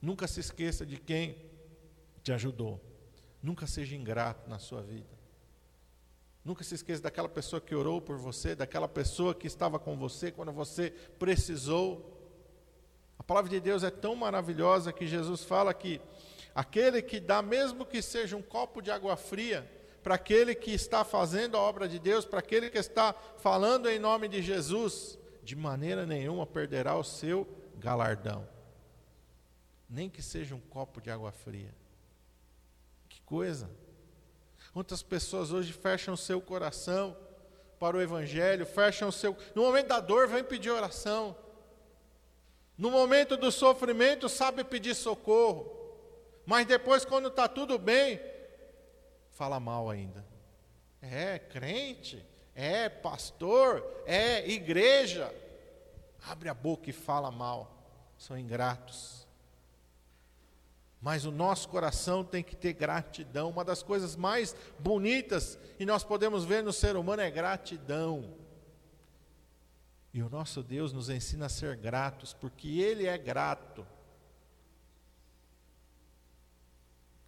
Nunca 0.00 0.28
se 0.28 0.38
esqueça 0.38 0.86
de 0.86 0.98
quem 0.98 1.36
te 2.22 2.32
ajudou. 2.32 2.80
Nunca 3.42 3.66
seja 3.66 3.96
ingrato 3.96 4.48
na 4.48 4.58
sua 4.58 4.82
vida. 4.82 5.13
Nunca 6.44 6.62
se 6.62 6.74
esqueça 6.74 7.02
daquela 7.02 7.28
pessoa 7.28 7.60
que 7.60 7.74
orou 7.74 8.02
por 8.02 8.18
você, 8.18 8.54
daquela 8.54 8.86
pessoa 8.86 9.34
que 9.34 9.46
estava 9.46 9.78
com 9.78 9.96
você 9.96 10.30
quando 10.30 10.52
você 10.52 10.90
precisou. 11.18 12.10
A 13.18 13.22
palavra 13.22 13.50
de 13.50 13.58
Deus 13.60 13.82
é 13.82 13.90
tão 13.90 14.14
maravilhosa 14.14 14.92
que 14.92 15.06
Jesus 15.06 15.42
fala 15.42 15.72
que 15.72 16.00
aquele 16.54 17.00
que 17.00 17.18
dá, 17.18 17.40
mesmo 17.40 17.86
que 17.86 18.02
seja 18.02 18.36
um 18.36 18.42
copo 18.42 18.82
de 18.82 18.90
água 18.90 19.16
fria, 19.16 19.70
para 20.02 20.16
aquele 20.16 20.54
que 20.54 20.70
está 20.70 21.02
fazendo 21.02 21.56
a 21.56 21.60
obra 21.60 21.88
de 21.88 21.98
Deus, 21.98 22.26
para 22.26 22.40
aquele 22.40 22.68
que 22.68 22.76
está 22.76 23.14
falando 23.38 23.88
em 23.88 23.98
nome 23.98 24.28
de 24.28 24.42
Jesus, 24.42 25.18
de 25.42 25.56
maneira 25.56 26.04
nenhuma 26.04 26.46
perderá 26.46 26.94
o 26.94 27.02
seu 27.02 27.48
galardão. 27.78 28.46
Nem 29.88 30.10
que 30.10 30.20
seja 30.20 30.54
um 30.54 30.60
copo 30.60 31.00
de 31.00 31.10
água 31.10 31.32
fria. 31.32 31.74
Que 33.08 33.22
coisa! 33.22 33.70
Quantas 34.74 35.04
pessoas 35.04 35.52
hoje 35.52 35.72
fecham 35.72 36.14
o 36.14 36.16
seu 36.16 36.40
coração 36.40 37.16
para 37.78 37.96
o 37.96 38.02
Evangelho, 38.02 38.66
fecham 38.66 39.08
o 39.08 39.12
seu. 39.12 39.36
No 39.54 39.62
momento 39.62 39.86
da 39.86 40.00
dor, 40.00 40.26
vem 40.26 40.42
pedir 40.42 40.70
oração. 40.70 41.36
No 42.76 42.90
momento 42.90 43.36
do 43.36 43.52
sofrimento, 43.52 44.28
sabe 44.28 44.64
pedir 44.64 44.96
socorro. 44.96 45.72
Mas 46.44 46.66
depois, 46.66 47.04
quando 47.04 47.28
está 47.28 47.46
tudo 47.46 47.78
bem, 47.78 48.20
fala 49.30 49.60
mal 49.60 49.88
ainda. 49.88 50.26
É 51.00 51.38
crente, 51.38 52.26
é 52.52 52.88
pastor, 52.88 53.80
é 54.04 54.44
igreja. 54.50 55.32
Abre 56.26 56.48
a 56.48 56.54
boca 56.54 56.90
e 56.90 56.92
fala 56.92 57.30
mal. 57.30 57.70
São 58.18 58.36
ingratos 58.36 59.23
mas 61.04 61.26
o 61.26 61.30
nosso 61.30 61.68
coração 61.68 62.24
tem 62.24 62.42
que 62.42 62.56
ter 62.56 62.72
gratidão. 62.72 63.50
Uma 63.50 63.62
das 63.62 63.82
coisas 63.82 64.16
mais 64.16 64.56
bonitas 64.78 65.58
e 65.78 65.84
nós 65.84 66.02
podemos 66.02 66.46
ver 66.46 66.62
no 66.62 66.72
ser 66.72 66.96
humano 66.96 67.20
é 67.20 67.30
gratidão. 67.30 68.34
E 70.14 70.22
o 70.22 70.30
nosso 70.30 70.62
Deus 70.62 70.94
nos 70.94 71.10
ensina 71.10 71.44
a 71.44 71.50
ser 71.50 71.76
gratos, 71.76 72.32
porque 72.32 72.80
Ele 72.80 73.04
é 73.06 73.18
grato. 73.18 73.86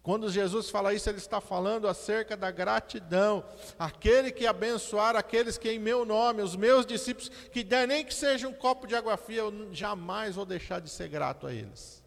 Quando 0.01 0.27
Jesus 0.27 0.71
fala 0.71 0.95
isso, 0.95 1.07
Ele 1.07 1.19
está 1.19 1.39
falando 1.39 1.87
acerca 1.87 2.35
da 2.35 2.49
gratidão. 2.49 3.45
Aquele 3.77 4.31
que 4.31 4.47
abençoar 4.47 5.15
aqueles 5.15 5.55
que 5.55 5.69
em 5.69 5.77
meu 5.77 6.03
nome, 6.03 6.41
os 6.41 6.55
meus 6.55 6.83
discípulos, 6.83 7.29
que 7.51 7.63
der 7.63 7.87
nem 7.87 8.03
que 8.03 8.13
seja 8.15 8.47
um 8.47 8.53
copo 8.53 8.87
de 8.87 8.95
água 8.95 9.17
fria, 9.17 9.41
eu 9.41 9.71
jamais 9.71 10.33
vou 10.33 10.47
deixar 10.47 10.81
de 10.81 10.89
ser 10.89 11.09
grato 11.09 11.45
a 11.45 11.53
eles 11.53 12.06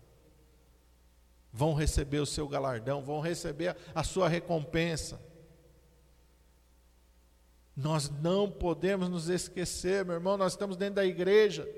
vão 1.52 1.74
receber 1.74 2.20
o 2.20 2.26
seu 2.26 2.46
galardão, 2.46 3.02
vão 3.02 3.20
receber 3.20 3.76
a 3.94 4.04
sua 4.04 4.28
recompensa. 4.28 5.20
Nós 7.76 8.10
não 8.10 8.50
podemos 8.50 9.08
nos 9.08 9.28
esquecer, 9.28 10.04
meu 10.04 10.14
irmão, 10.14 10.36
nós 10.36 10.52
estamos 10.52 10.76
dentro 10.76 10.96
da 10.96 11.04
igreja. 11.04 11.68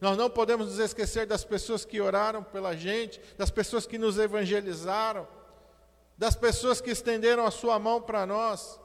Nós 0.00 0.16
não 0.16 0.28
podemos 0.28 0.66
nos 0.66 0.78
esquecer 0.78 1.26
das 1.26 1.44
pessoas 1.44 1.84
que 1.84 2.00
oraram 2.00 2.42
pela 2.42 2.74
gente, 2.74 3.20
das 3.36 3.50
pessoas 3.50 3.86
que 3.86 3.98
nos 3.98 4.18
evangelizaram, 4.18 5.28
das 6.18 6.34
pessoas 6.34 6.80
que 6.80 6.90
estenderam 6.90 7.46
a 7.46 7.50
sua 7.50 7.78
mão 7.78 8.02
para 8.02 8.26
nós. 8.26 8.80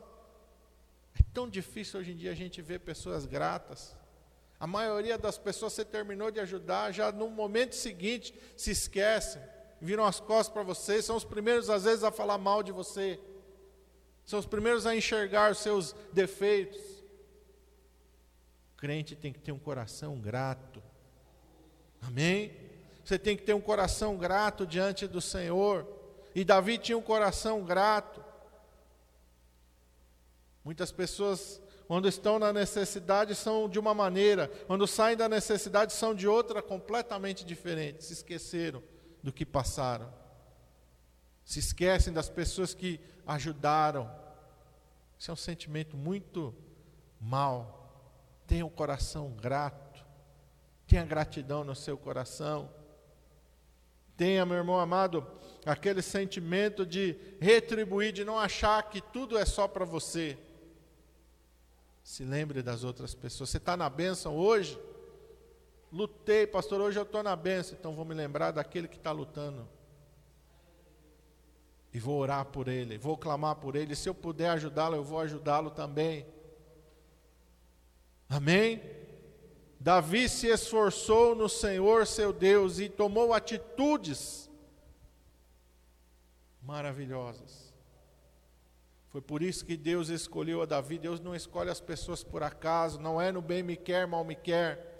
É 1.19 1.23
tão 1.33 1.49
difícil 1.49 1.99
hoje 1.99 2.11
em 2.11 2.17
dia 2.17 2.31
a 2.31 2.35
gente 2.35 2.61
ver 2.61 2.79
pessoas 2.81 3.25
gratas. 3.25 3.95
A 4.59 4.67
maioria 4.67 5.17
das 5.17 5.37
pessoas 5.37 5.73
você 5.73 5.85
terminou 5.85 6.29
de 6.29 6.39
ajudar, 6.39 6.91
já 6.91 7.11
no 7.11 7.29
momento 7.29 7.73
seguinte 7.73 8.33
se 8.55 8.71
esquecem 8.71 9.41
viram 9.81 10.05
as 10.05 10.19
costas 10.19 10.53
para 10.53 10.63
você, 10.63 11.01
são 11.01 11.15
os 11.15 11.23
primeiros 11.23 11.69
às 11.69 11.83
vezes 11.83 12.03
a 12.03 12.11
falar 12.11 12.37
mal 12.37 12.63
de 12.63 12.71
você, 12.71 13.19
são 14.25 14.39
os 14.39 14.45
primeiros 14.45 14.85
a 14.85 14.95
enxergar 14.95 15.51
os 15.51 15.59
seus 15.59 15.95
defeitos. 16.11 16.81
O 18.73 18.77
crente 18.77 19.15
tem 19.15 19.31
que 19.31 19.39
ter 19.39 19.51
um 19.51 19.59
coração 19.59 20.19
grato, 20.19 20.81
amém? 22.01 22.55
Você 23.03 23.17
tem 23.17 23.37
que 23.37 23.43
ter 23.43 23.53
um 23.53 23.61
coração 23.61 24.17
grato 24.17 24.65
diante 24.67 25.07
do 25.07 25.21
Senhor, 25.21 25.87
e 26.35 26.43
Davi 26.43 26.77
tinha 26.77 26.97
um 26.97 27.01
coração 27.01 27.63
grato. 27.63 28.23
Muitas 30.63 30.91
pessoas, 30.91 31.61
quando 31.87 32.07
estão 32.07 32.37
na 32.37 32.51
necessidade, 32.51 33.33
são 33.33 33.69
de 33.69 33.79
uma 33.79 33.93
maneira, 33.93 34.51
quando 34.67 34.85
saem 34.85 35.15
da 35.15 35.29
necessidade, 35.29 35.93
são 35.93 36.13
de 36.13 36.27
outra 36.27 36.61
completamente 36.61 37.45
diferente, 37.45 38.03
se 38.03 38.13
esqueceram 38.13 38.83
do 39.23 39.31
que 39.31 39.45
passaram. 39.45 40.11
Se 41.43 41.59
esquecem 41.59 42.13
das 42.13 42.29
pessoas 42.29 42.73
que 42.73 42.99
ajudaram. 43.25 44.09
Isso 45.17 45.31
é 45.31 45.33
um 45.33 45.37
sentimento 45.37 45.97
muito 45.97 46.53
mal. 47.19 47.77
Tenha 48.45 48.65
um 48.65 48.69
coração 48.69 49.31
grato. 49.31 50.05
Tenha 50.87 51.03
gratidão 51.05 51.63
no 51.63 51.75
seu 51.75 51.97
coração. 51.97 52.69
Tenha, 54.15 54.45
meu 54.45 54.57
irmão 54.57 54.79
amado, 54.79 55.27
aquele 55.65 56.01
sentimento 56.01 56.85
de 56.85 57.15
retribuir, 57.39 58.11
de 58.11 58.23
não 58.23 58.39
achar 58.39 58.81
que 58.89 58.99
tudo 58.99 59.37
é 59.37 59.45
só 59.45 59.67
para 59.67 59.85
você. 59.85 60.37
Se 62.03 62.23
lembre 62.23 62.63
das 62.63 62.83
outras 62.83 63.13
pessoas. 63.13 63.49
Você 63.49 63.57
está 63.57 63.75
na 63.75 63.89
bênção 63.89 64.35
hoje? 64.35 64.79
Lutei, 65.91 66.45
pastor, 66.45 66.81
hoje 66.81 66.99
eu 66.99 67.03
estou 67.03 67.23
na 67.23 67.35
benção, 67.35 67.77
então 67.79 67.93
vou 67.93 68.03
me 68.03 68.13
lembrar 68.13 68.51
daquele 68.51 68.87
que 68.87 68.97
está 68.97 69.11
lutando. 69.11 69.67
E 71.93 71.99
vou 71.99 72.19
orar 72.19 72.45
por 72.45 72.67
ele, 72.67 72.97
vou 72.97 73.17
clamar 73.17 73.55
por 73.55 73.75
ele. 73.75 73.95
Se 73.95 74.09
eu 74.09 74.13
puder 74.13 74.49
ajudá-lo, 74.49 74.95
eu 74.95 75.03
vou 75.03 75.19
ajudá-lo 75.19 75.71
também. 75.71 76.25
Amém? 78.29 78.81
Davi 79.79 80.27
se 80.27 80.47
esforçou 80.47 81.33
no 81.33 81.47
Senhor 81.47 82.05
seu 82.05 82.33
Deus 82.33 82.79
e 82.79 82.89
tomou 82.89 83.33
atitudes 83.33 84.49
maravilhosas. 86.61 87.73
Foi 89.07 89.21
por 89.21 89.41
isso 89.41 89.65
que 89.65 89.77
Deus 89.77 90.09
escolheu 90.09 90.61
a 90.61 90.65
Davi. 90.65 90.99
Deus 90.99 91.21
não 91.21 91.33
escolhe 91.33 91.69
as 91.69 91.79
pessoas 91.79 92.23
por 92.23 92.43
acaso, 92.43 92.99
não 92.99 93.21
é 93.21 93.31
no 93.31 93.41
bem 93.41 93.63
me 93.63 93.77
quer, 93.77 94.05
mal 94.05 94.23
me 94.25 94.35
quer. 94.35 94.96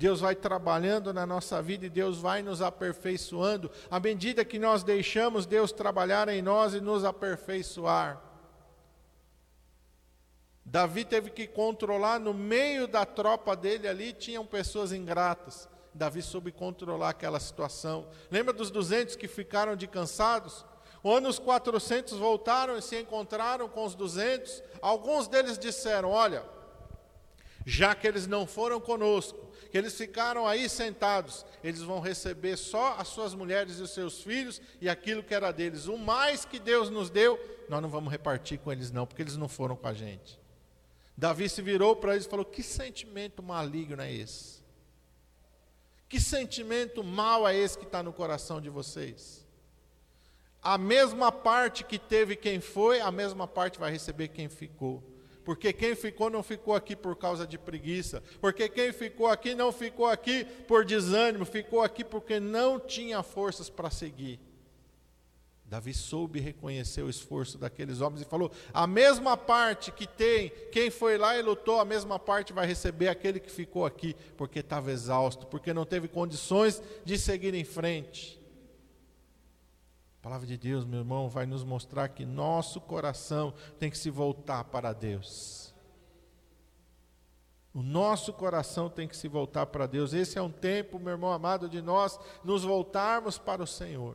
Deus 0.00 0.18
vai 0.18 0.34
trabalhando 0.34 1.12
na 1.12 1.26
nossa 1.26 1.60
vida 1.60 1.84
e 1.84 1.90
Deus 1.90 2.16
vai 2.16 2.40
nos 2.40 2.62
aperfeiçoando 2.62 3.70
à 3.90 4.00
medida 4.00 4.46
que 4.46 4.58
nós 4.58 4.82
deixamos 4.82 5.44
Deus 5.44 5.72
trabalhar 5.72 6.26
em 6.30 6.40
nós 6.40 6.72
e 6.72 6.80
nos 6.80 7.04
aperfeiçoar. 7.04 8.18
Davi 10.64 11.04
teve 11.04 11.28
que 11.28 11.46
controlar, 11.46 12.18
no 12.18 12.32
meio 12.32 12.88
da 12.88 13.04
tropa 13.04 13.54
dele 13.54 13.86
ali 13.86 14.14
tinham 14.14 14.46
pessoas 14.46 14.90
ingratas. 14.90 15.68
Davi 15.92 16.22
soube 16.22 16.50
controlar 16.50 17.10
aquela 17.10 17.38
situação. 17.38 18.08
Lembra 18.30 18.54
dos 18.54 18.70
200 18.70 19.16
que 19.16 19.28
ficaram 19.28 19.76
de 19.76 19.86
cansados? 19.86 20.64
Quando 21.02 21.28
os 21.28 21.38
400 21.38 22.14
voltaram 22.14 22.78
e 22.78 22.80
se 22.80 22.98
encontraram 22.98 23.68
com 23.68 23.84
os 23.84 23.94
200, 23.94 24.62
alguns 24.80 25.28
deles 25.28 25.58
disseram: 25.58 26.08
Olha, 26.08 26.42
já 27.64 27.94
que 27.94 28.06
eles 28.06 28.26
não 28.26 28.46
foram 28.46 28.80
conosco, 28.80 29.50
que 29.70 29.78
eles 29.78 29.96
ficaram 29.96 30.46
aí 30.46 30.68
sentados, 30.68 31.44
eles 31.62 31.82
vão 31.82 32.00
receber 32.00 32.56
só 32.56 32.96
as 32.98 33.08
suas 33.08 33.34
mulheres 33.34 33.78
e 33.78 33.82
os 33.82 33.90
seus 33.90 34.22
filhos 34.22 34.60
e 34.80 34.88
aquilo 34.88 35.22
que 35.22 35.34
era 35.34 35.52
deles. 35.52 35.86
O 35.86 35.96
mais 35.96 36.44
que 36.44 36.58
Deus 36.58 36.90
nos 36.90 37.08
deu, 37.08 37.38
nós 37.68 37.80
não 37.80 37.88
vamos 37.88 38.10
repartir 38.10 38.58
com 38.58 38.72
eles, 38.72 38.90
não, 38.90 39.06
porque 39.06 39.22
eles 39.22 39.36
não 39.36 39.48
foram 39.48 39.76
com 39.76 39.86
a 39.86 39.94
gente. 39.94 40.40
Davi 41.16 41.48
se 41.48 41.62
virou 41.62 41.94
para 41.94 42.14
eles 42.14 42.26
e 42.26 42.28
falou: 42.30 42.44
Que 42.44 42.62
sentimento 42.62 43.42
maligno 43.42 44.02
é 44.02 44.12
esse? 44.12 44.60
Que 46.08 46.18
sentimento 46.20 47.04
mal 47.04 47.46
é 47.46 47.54
esse 47.54 47.78
que 47.78 47.84
está 47.84 48.02
no 48.02 48.12
coração 48.12 48.60
de 48.60 48.68
vocês? 48.68 49.46
A 50.62 50.76
mesma 50.76 51.30
parte 51.30 51.84
que 51.84 51.98
teve 51.98 52.36
quem 52.36 52.60
foi, 52.60 53.00
a 53.00 53.10
mesma 53.10 53.46
parte 53.46 53.78
vai 53.78 53.92
receber 53.92 54.28
quem 54.28 54.48
ficou. 54.48 55.02
Porque 55.44 55.72
quem 55.72 55.94
ficou 55.94 56.30
não 56.30 56.42
ficou 56.42 56.74
aqui 56.74 56.94
por 56.94 57.16
causa 57.16 57.46
de 57.46 57.58
preguiça. 57.58 58.22
Porque 58.40 58.68
quem 58.68 58.92
ficou 58.92 59.26
aqui 59.26 59.54
não 59.54 59.72
ficou 59.72 60.06
aqui 60.06 60.44
por 60.66 60.84
desânimo, 60.84 61.44
ficou 61.44 61.82
aqui 61.82 62.04
porque 62.04 62.38
não 62.38 62.78
tinha 62.78 63.22
forças 63.22 63.70
para 63.70 63.90
seguir. 63.90 64.38
Davi 65.70 65.94
soube 65.94 66.40
reconhecer 66.40 67.00
o 67.00 67.08
esforço 67.08 67.56
daqueles 67.56 68.00
homens 68.00 68.22
e 68.22 68.24
falou: 68.24 68.50
a 68.74 68.88
mesma 68.88 69.36
parte 69.36 69.92
que 69.92 70.04
tem, 70.04 70.50
quem 70.72 70.90
foi 70.90 71.16
lá 71.16 71.36
e 71.36 71.42
lutou, 71.42 71.78
a 71.78 71.84
mesma 71.84 72.18
parte 72.18 72.52
vai 72.52 72.66
receber 72.66 73.06
aquele 73.06 73.38
que 73.38 73.50
ficou 73.50 73.86
aqui, 73.86 74.16
porque 74.36 74.58
estava 74.58 74.90
exausto, 74.90 75.46
porque 75.46 75.72
não 75.72 75.86
teve 75.86 76.08
condições 76.08 76.82
de 77.04 77.16
seguir 77.16 77.54
em 77.54 77.62
frente. 77.62 78.39
A 80.20 80.22
palavra 80.22 80.46
de 80.46 80.58
Deus, 80.58 80.84
meu 80.84 80.98
irmão, 80.98 81.30
vai 81.30 81.46
nos 81.46 81.64
mostrar 81.64 82.08
que 82.10 82.26
nosso 82.26 82.78
coração 82.78 83.54
tem 83.78 83.90
que 83.90 83.96
se 83.96 84.10
voltar 84.10 84.64
para 84.64 84.92
Deus. 84.92 85.72
O 87.72 87.82
nosso 87.82 88.30
coração 88.34 88.90
tem 88.90 89.08
que 89.08 89.16
se 89.16 89.28
voltar 89.28 89.64
para 89.64 89.86
Deus. 89.86 90.12
Esse 90.12 90.36
é 90.36 90.42
um 90.42 90.50
tempo, 90.50 90.98
meu 90.98 91.12
irmão 91.12 91.32
amado, 91.32 91.70
de 91.70 91.80
nós 91.80 92.20
nos 92.44 92.64
voltarmos 92.64 93.38
para 93.38 93.62
o 93.62 93.66
Senhor. 93.66 94.14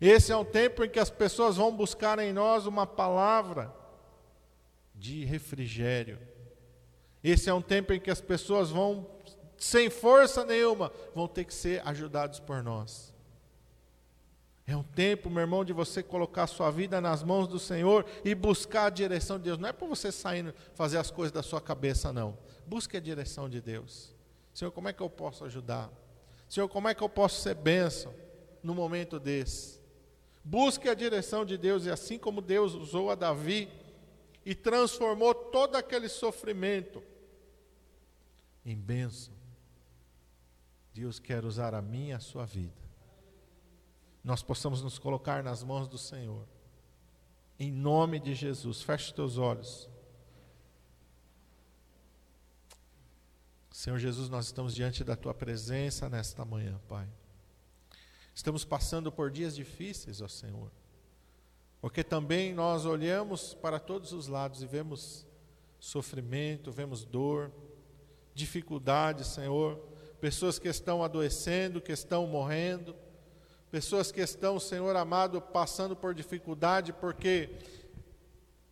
Esse 0.00 0.32
é 0.32 0.36
um 0.36 0.44
tempo 0.44 0.82
em 0.82 0.90
que 0.90 0.98
as 0.98 1.08
pessoas 1.08 1.56
vão 1.56 1.74
buscar 1.74 2.18
em 2.18 2.32
nós 2.32 2.66
uma 2.66 2.84
palavra 2.84 3.72
de 4.92 5.24
refrigério. 5.24 6.18
Esse 7.22 7.48
é 7.48 7.54
um 7.54 7.62
tempo 7.62 7.92
em 7.92 8.00
que 8.00 8.10
as 8.10 8.20
pessoas 8.20 8.70
vão, 8.70 9.06
sem 9.56 9.88
força 9.88 10.44
nenhuma, 10.44 10.90
vão 11.14 11.28
ter 11.28 11.44
que 11.44 11.54
ser 11.54 11.80
ajudados 11.86 12.40
por 12.40 12.60
nós. 12.60 13.14
É 14.66 14.76
um 14.76 14.82
tempo, 14.82 15.30
meu 15.30 15.42
irmão, 15.42 15.64
de 15.64 15.72
você 15.72 16.02
colocar 16.02 16.42
a 16.42 16.46
sua 16.48 16.72
vida 16.72 17.00
nas 17.00 17.22
mãos 17.22 17.46
do 17.46 17.58
Senhor 17.58 18.04
e 18.24 18.34
buscar 18.34 18.86
a 18.86 18.90
direção 18.90 19.38
de 19.38 19.44
Deus. 19.44 19.58
Não 19.58 19.68
é 19.68 19.72
para 19.72 19.86
você 19.86 20.10
sair 20.10 20.52
fazer 20.74 20.98
as 20.98 21.08
coisas 21.08 21.30
da 21.30 21.42
sua 21.42 21.60
cabeça, 21.60 22.12
não. 22.12 22.36
Busque 22.66 22.96
a 22.96 23.00
direção 23.00 23.48
de 23.48 23.60
Deus. 23.60 24.12
Senhor, 24.52 24.72
como 24.72 24.88
é 24.88 24.92
que 24.92 25.00
eu 25.00 25.08
posso 25.08 25.44
ajudar? 25.44 25.88
Senhor, 26.48 26.68
como 26.68 26.88
é 26.88 26.94
que 26.94 27.02
eu 27.02 27.08
posso 27.08 27.42
ser 27.42 27.54
bênção 27.54 28.12
no 28.60 28.74
momento 28.74 29.20
desse? 29.20 29.80
Busque 30.42 30.88
a 30.88 30.94
direção 30.94 31.44
de 31.44 31.56
Deus, 31.56 31.86
e 31.86 31.90
assim 31.90 32.18
como 32.18 32.40
Deus 32.40 32.74
usou 32.74 33.10
a 33.10 33.14
Davi 33.14 33.68
e 34.44 34.52
transformou 34.52 35.32
todo 35.32 35.76
aquele 35.76 36.08
sofrimento 36.08 37.02
em 38.64 38.76
bênção, 38.76 39.32
Deus 40.92 41.20
quer 41.20 41.44
usar 41.44 41.72
a 41.72 41.82
minha 41.82 42.10
e 42.10 42.16
a 42.16 42.20
sua 42.20 42.44
vida 42.44 42.85
nós 44.26 44.42
possamos 44.42 44.82
nos 44.82 44.98
colocar 44.98 45.40
nas 45.44 45.62
mãos 45.62 45.86
do 45.86 45.96
Senhor. 45.96 46.44
Em 47.60 47.70
nome 47.70 48.18
de 48.18 48.34
Jesus, 48.34 48.82
feche 48.82 49.14
teus 49.14 49.38
olhos. 49.38 49.88
Senhor 53.70 54.00
Jesus, 54.00 54.28
nós 54.28 54.46
estamos 54.46 54.74
diante 54.74 55.04
da 55.04 55.14
tua 55.14 55.32
presença 55.32 56.08
nesta 56.08 56.44
manhã, 56.44 56.80
Pai. 56.88 57.06
Estamos 58.34 58.64
passando 58.64 59.12
por 59.12 59.30
dias 59.30 59.54
difíceis, 59.54 60.20
ó 60.20 60.26
Senhor. 60.26 60.72
Porque 61.80 62.02
também 62.02 62.52
nós 62.52 62.84
olhamos 62.84 63.54
para 63.54 63.78
todos 63.78 64.12
os 64.12 64.26
lados 64.26 64.60
e 64.60 64.66
vemos 64.66 65.24
sofrimento, 65.78 66.72
vemos 66.72 67.04
dor, 67.04 67.52
dificuldade, 68.34 69.24
Senhor. 69.24 69.78
Pessoas 70.20 70.58
que 70.58 70.66
estão 70.66 71.04
adoecendo, 71.04 71.80
que 71.80 71.92
estão 71.92 72.26
morrendo 72.26 73.05
Pessoas 73.76 74.10
que 74.10 74.22
estão, 74.22 74.58
Senhor 74.58 74.96
amado, 74.96 75.38
passando 75.38 75.94
por 75.94 76.14
dificuldade 76.14 76.94
porque 76.94 77.50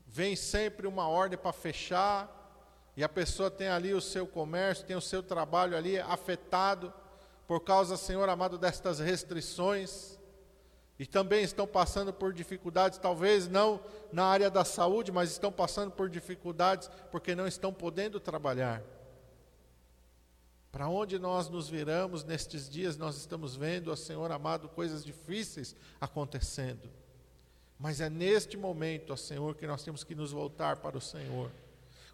vem 0.07 0.35
sempre 0.35 0.87
uma 0.87 1.07
ordem 1.07 1.39
para 1.39 1.53
fechar 1.53 2.91
e 2.97 3.05
a 3.05 3.09
pessoa 3.09 3.51
tem 3.51 3.69
ali 3.69 3.93
o 3.93 4.01
seu 4.01 4.27
comércio, 4.27 4.87
tem 4.87 4.97
o 4.97 5.03
seu 5.03 5.23
trabalho 5.23 5.77
ali 5.77 6.01
afetado 6.01 6.91
por 7.47 7.61
causa, 7.61 7.99
Senhor 7.99 8.27
amado, 8.31 8.57
destas 8.57 8.99
restrições. 8.99 10.19
E 10.99 11.05
também 11.05 11.45
estão 11.45 11.67
passando 11.67 12.11
por 12.11 12.33
dificuldades, 12.33 12.99
talvez 12.99 13.47
não 13.47 13.83
na 14.11 14.25
área 14.25 14.49
da 14.49 14.65
saúde, 14.65 15.13
mas 15.13 15.31
estão 15.31 15.53
passando 15.53 15.91
por 15.91 16.09
dificuldades 16.09 16.89
porque 17.11 17.35
não 17.35 17.47
estão 17.47 17.75
podendo 17.75 18.19
trabalhar. 18.19 18.83
Para 20.75 20.89
onde 20.89 21.21
nós 21.21 21.49
nos 21.49 21.69
viramos 21.69 22.25
nestes 22.25 22.69
dias, 22.69 22.97
nós 22.97 23.17
estamos 23.17 23.55
vendo, 23.55 23.93
ó 23.93 23.95
Senhor 23.95 24.33
amado, 24.33 24.69
coisas 24.69 25.05
difíceis 25.05 25.77
acontecendo. 26.01 26.91
Mas 27.79 28.01
é 28.01 28.11
neste 28.11 28.57
momento, 28.57 29.13
ó 29.13 29.17
Senhor, 29.17 29.55
que 29.55 29.69
nós 29.69 29.85
temos 29.85 30.03
que 30.03 30.17
nos 30.17 30.33
voltar 30.33 30.79
para 30.79 30.99
o 30.99 31.01
Senhor. 31.01 31.49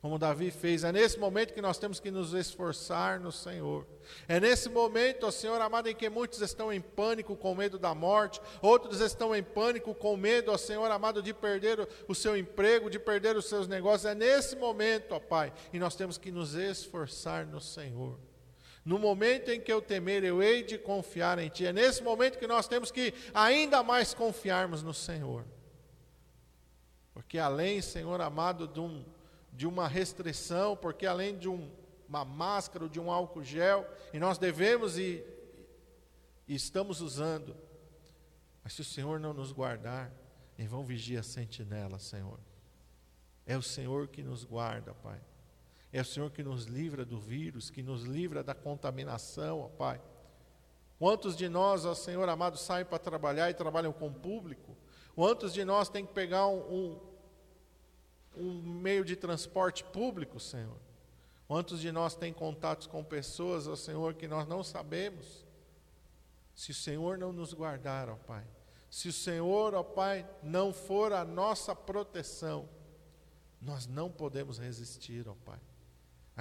Como 0.02 0.18
Davi 0.18 0.50
fez, 0.50 0.84
é 0.84 0.92
nesse 0.92 1.18
momento 1.18 1.54
que 1.54 1.62
nós 1.62 1.78
temos 1.78 1.98
que 2.00 2.10
nos 2.10 2.34
esforçar 2.34 3.18
no 3.18 3.32
Senhor. 3.32 3.86
É 4.28 4.38
nesse 4.38 4.68
momento, 4.68 5.24
ó 5.26 5.30
Senhor 5.30 5.58
amado, 5.58 5.88
em 5.88 5.94
que 5.94 6.10
muitos 6.10 6.42
estão 6.42 6.70
em 6.70 6.82
pânico 6.82 7.34
com 7.36 7.54
medo 7.54 7.78
da 7.78 7.94
morte, 7.94 8.42
outros 8.60 9.00
estão 9.00 9.34
em 9.34 9.42
pânico 9.42 9.94
com 9.94 10.18
medo, 10.18 10.52
ó 10.52 10.58
Senhor 10.58 10.90
amado, 10.90 11.22
de 11.22 11.32
perder 11.32 11.88
o 12.06 12.14
seu 12.14 12.36
emprego, 12.36 12.90
de 12.90 12.98
perder 12.98 13.38
os 13.38 13.46
seus 13.46 13.66
negócios. 13.66 14.04
É 14.04 14.14
nesse 14.14 14.54
momento, 14.54 15.12
ó 15.14 15.18
Pai, 15.18 15.50
e 15.72 15.78
nós 15.78 15.96
temos 15.96 16.18
que 16.18 16.30
nos 16.30 16.52
esforçar 16.52 17.46
no 17.46 17.58
Senhor. 17.58 18.28
No 18.90 18.98
momento 18.98 19.52
em 19.52 19.60
que 19.60 19.72
eu 19.72 19.80
temer, 19.80 20.24
eu 20.24 20.42
hei 20.42 20.64
de 20.64 20.76
confiar 20.76 21.38
em 21.38 21.48
Ti. 21.48 21.66
É 21.66 21.72
nesse 21.72 22.02
momento 22.02 22.40
que 22.40 22.46
nós 22.48 22.66
temos 22.66 22.90
que 22.90 23.14
ainda 23.32 23.84
mais 23.84 24.12
confiarmos 24.12 24.82
no 24.82 24.92
Senhor. 24.92 25.46
Porque 27.14 27.38
além, 27.38 27.80
Senhor 27.80 28.20
amado, 28.20 28.66
de, 28.66 28.80
um, 28.80 29.04
de 29.52 29.64
uma 29.64 29.86
restrição, 29.86 30.76
porque 30.76 31.06
além 31.06 31.38
de 31.38 31.48
um, 31.48 31.70
uma 32.08 32.24
máscara, 32.24 32.88
de 32.88 32.98
um 32.98 33.12
álcool 33.12 33.44
gel, 33.44 33.88
e 34.12 34.18
nós 34.18 34.38
devemos 34.38 34.98
e, 34.98 35.24
e 36.48 36.56
estamos 36.56 37.00
usando, 37.00 37.56
mas 38.64 38.72
se 38.72 38.80
o 38.80 38.84
Senhor 38.84 39.20
não 39.20 39.32
nos 39.32 39.52
guardar, 39.52 40.10
em 40.58 40.66
vão 40.66 40.82
vigia 40.82 41.20
a 41.20 41.22
sentinela, 41.22 42.00
Senhor. 42.00 42.40
É 43.46 43.56
o 43.56 43.62
Senhor 43.62 44.08
que 44.08 44.20
nos 44.20 44.42
guarda, 44.42 44.92
Pai. 44.94 45.20
É 45.92 46.00
o 46.00 46.04
Senhor 46.04 46.30
que 46.30 46.42
nos 46.42 46.64
livra 46.64 47.04
do 47.04 47.18
vírus, 47.18 47.68
que 47.68 47.82
nos 47.82 48.04
livra 48.04 48.42
da 48.42 48.54
contaminação, 48.54 49.60
ó 49.60 49.68
Pai. 49.68 50.00
Quantos 50.98 51.34
de 51.36 51.48
nós, 51.48 51.84
ó 51.84 51.94
Senhor 51.94 52.28
amado, 52.28 52.56
saem 52.56 52.84
para 52.84 52.98
trabalhar 52.98 53.50
e 53.50 53.54
trabalham 53.54 53.92
com 53.92 54.08
o 54.08 54.12
público? 54.12 54.76
Quantos 55.14 55.52
de 55.52 55.64
nós 55.64 55.88
têm 55.88 56.06
que 56.06 56.12
pegar 56.12 56.46
um, 56.46 56.60
um, 56.70 57.00
um 58.36 58.62
meio 58.62 59.04
de 59.04 59.16
transporte 59.16 59.82
público, 59.82 60.38
Senhor? 60.38 60.76
Quantos 61.48 61.80
de 61.80 61.90
nós 61.90 62.14
têm 62.14 62.32
contatos 62.32 62.86
com 62.86 63.02
pessoas, 63.02 63.66
ó 63.66 63.74
Senhor, 63.74 64.14
que 64.14 64.28
nós 64.28 64.46
não 64.46 64.62
sabemos? 64.62 65.44
Se 66.54 66.70
o 66.70 66.74
Senhor 66.74 67.18
não 67.18 67.32
nos 67.32 67.52
guardar, 67.52 68.08
ó 68.08 68.14
Pai, 68.14 68.46
se 68.88 69.08
o 69.08 69.12
Senhor, 69.12 69.74
ó 69.74 69.82
Pai, 69.82 70.28
não 70.42 70.72
for 70.72 71.12
a 71.12 71.24
nossa 71.24 71.74
proteção, 71.74 72.68
nós 73.60 73.86
não 73.86 74.10
podemos 74.10 74.58
resistir, 74.58 75.26
ó 75.28 75.34
Pai. 75.44 75.58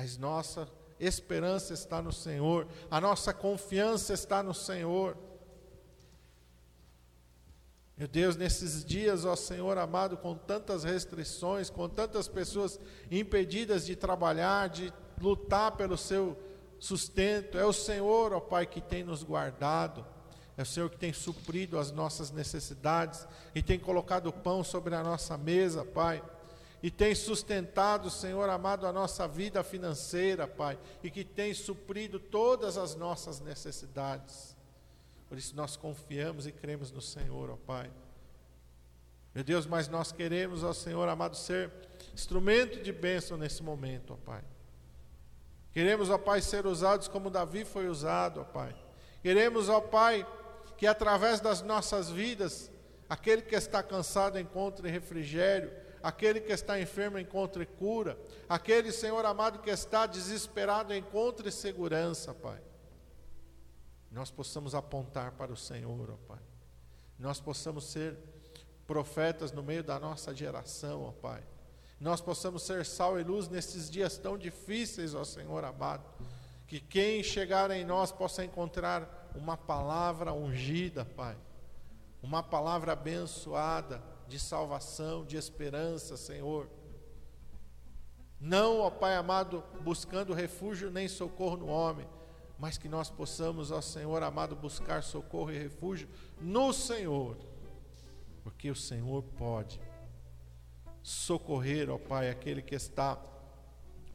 Mas 0.02 0.18
nossa 0.18 0.66
esperança 0.98 1.74
está 1.74 2.02
no 2.02 2.14
Senhor, 2.14 2.66
a 2.90 3.02
nossa 3.02 3.34
confiança 3.34 4.14
está 4.14 4.42
no 4.42 4.54
Senhor. 4.54 5.18
Meu 7.98 8.08
Deus, 8.08 8.38
nesses 8.38 8.86
dias, 8.86 9.26
ó 9.26 9.36
Senhor 9.36 9.78
amado, 9.78 10.16
com 10.16 10.36
tantas 10.36 10.86
restrições, 10.86 11.70
com 11.70 11.90
tantas 11.90 12.30
pessoas 12.30 12.80
impedidas 13.12 13.86
de 13.86 13.94
trabalhar, 13.94 14.70
de 14.70 14.94
lutar 15.20 15.74
pelo 15.74 15.98
seu 15.98 16.42
sustento, 16.80 17.58
é 17.58 17.66
o 17.66 17.74
Senhor, 17.74 18.32
ó 18.32 18.40
Pai, 18.40 18.66
que 18.66 18.80
tem 18.80 19.04
nos 19.04 19.22
guardado, 19.22 20.06
é 20.56 20.62
o 20.62 20.66
Senhor 20.66 20.90
que 20.90 20.98
tem 20.98 21.12
suprido 21.12 21.78
as 21.78 21.92
nossas 21.92 22.32
necessidades 22.32 23.28
e 23.54 23.62
tem 23.62 23.78
colocado 23.78 24.28
o 24.28 24.34
pão 24.34 24.64
sobre 24.64 24.96
a 24.96 25.04
nossa 25.04 25.38
mesa, 25.38 25.84
Pai 25.84 26.24
e 26.82 26.90
tem 26.90 27.14
sustentado, 27.14 28.10
Senhor 28.10 28.50
amado, 28.50 28.88
a 28.88 28.94
nossa 28.94 29.28
vida 29.28 29.64
financeira, 29.64 30.48
Pai, 30.48 30.80
e 31.04 31.12
que 31.12 31.26
tem 31.26 31.54
suprido 31.54 32.20
todas 32.20 32.78
as 32.78 32.96
nossas 32.96 33.42
necessidades. 33.42 34.56
Por 35.28 35.38
isso 35.38 35.56
nós 35.56 35.76
confiamos 35.76 36.48
e 36.48 36.52
cremos 36.52 36.92
no 36.92 37.02
Senhor, 37.02 37.50
ó 37.50 37.58
Pai. 37.58 37.92
Meu 39.36 39.44
Deus, 39.44 39.66
mas 39.66 39.88
nós 39.90 40.12
queremos, 40.12 40.64
ó 40.64 40.72
Senhor 40.72 41.08
amado, 41.10 41.36
ser 41.36 41.72
instrumento 42.14 42.82
de 42.82 42.92
bênção 42.94 43.38
nesse 43.38 43.62
momento, 43.62 44.14
ó 44.14 44.18
Pai. 44.18 44.44
Queremos, 45.74 46.10
ó 46.10 46.18
Pai, 46.18 46.42
ser 46.42 46.66
usados 46.66 47.10
como 47.10 47.30
Davi 47.30 47.66
foi 47.66 47.90
usado, 47.90 48.40
ó 48.40 48.44
Pai. 48.46 48.74
Queremos, 49.22 49.68
ó 49.68 49.82
Pai, 49.82 50.26
que 50.78 50.88
através 50.88 51.42
das 51.42 51.62
nossas 51.62 52.10
vidas, 52.10 52.72
aquele 53.10 53.42
que 53.42 53.54
está 53.54 53.84
cansado 53.84 54.40
encontre 54.40 54.90
refrigério, 54.90 55.72
aquele 56.02 56.40
que 56.40 56.52
está 56.52 56.80
enfermo 56.80 57.18
encontre 57.18 57.66
cura, 57.66 58.18
aquele, 58.48 58.92
Senhor 58.92 59.26
amado, 59.26 59.60
que 59.60 59.70
está 59.70 60.06
desesperado 60.06 60.94
encontre 60.94 61.52
segurança, 61.52 62.34
Pai 62.34 62.62
nós 64.12 64.32
possamos 64.32 64.74
apontar 64.74 65.34
para 65.34 65.52
o 65.52 65.58
Senhor, 65.58 66.10
ó 66.10 66.18
Pai. 66.28 66.40
Nós 67.18 67.40
possamos 67.40 67.86
ser 67.86 68.18
profetas 68.88 69.52
no 69.52 69.62
meio 69.62 69.84
da 69.84 70.00
nossa 70.00 70.34
geração, 70.34 71.04
ó 71.04 71.12
Pai. 71.12 71.44
Nós 72.00 72.22
possamos 72.22 72.64
ser 72.64 72.86
sal 72.86 73.20
e 73.20 73.24
luz 73.24 73.48
nesses 73.48 73.90
dias 73.90 74.18
tão 74.18 74.38
difíceis, 74.38 75.14
ó 75.14 75.24
Senhor 75.24 75.64
amado. 75.64 76.04
Que 76.66 76.80
quem 76.80 77.22
chegar 77.22 77.70
em 77.72 77.86
nós 77.86 78.12
possa 78.12 78.44
encontrar 78.44 79.32
uma 79.36 79.58
palavra 79.58 80.34
ungida, 80.34 81.06
Pai. 81.06 81.38
Uma 82.22 82.42
palavra 82.42 82.94
abençoada 82.94 84.02
de 84.30 84.40
salvação, 84.40 85.26
de 85.26 85.36
esperança, 85.36 86.16
Senhor. 86.16 86.70
Não, 88.40 88.80
ó 88.80 88.90
Pai 88.90 89.16
amado, 89.16 89.64
buscando 89.82 90.34
refúgio 90.34 90.90
nem 90.90 91.08
socorro 91.08 91.58
no 91.58 91.68
homem, 91.68 92.08
mas 92.58 92.78
que 92.78 92.88
nós 92.88 93.10
possamos, 93.10 93.72
ó 93.72 93.82
Senhor 93.82 94.24
amado, 94.24 94.56
buscar 94.56 95.04
socorro 95.04 95.52
e 95.52 95.58
refúgio 95.58 96.08
no 96.40 96.72
Senhor, 96.72 97.36
porque 98.44 98.70
o 98.70 98.76
Senhor 98.76 99.24
pode 99.38 99.82
socorrer, 101.02 101.90
ó 101.90 101.98
Pai, 101.98 102.30
aquele 102.30 102.62
que 102.62 102.76
está 102.76 103.22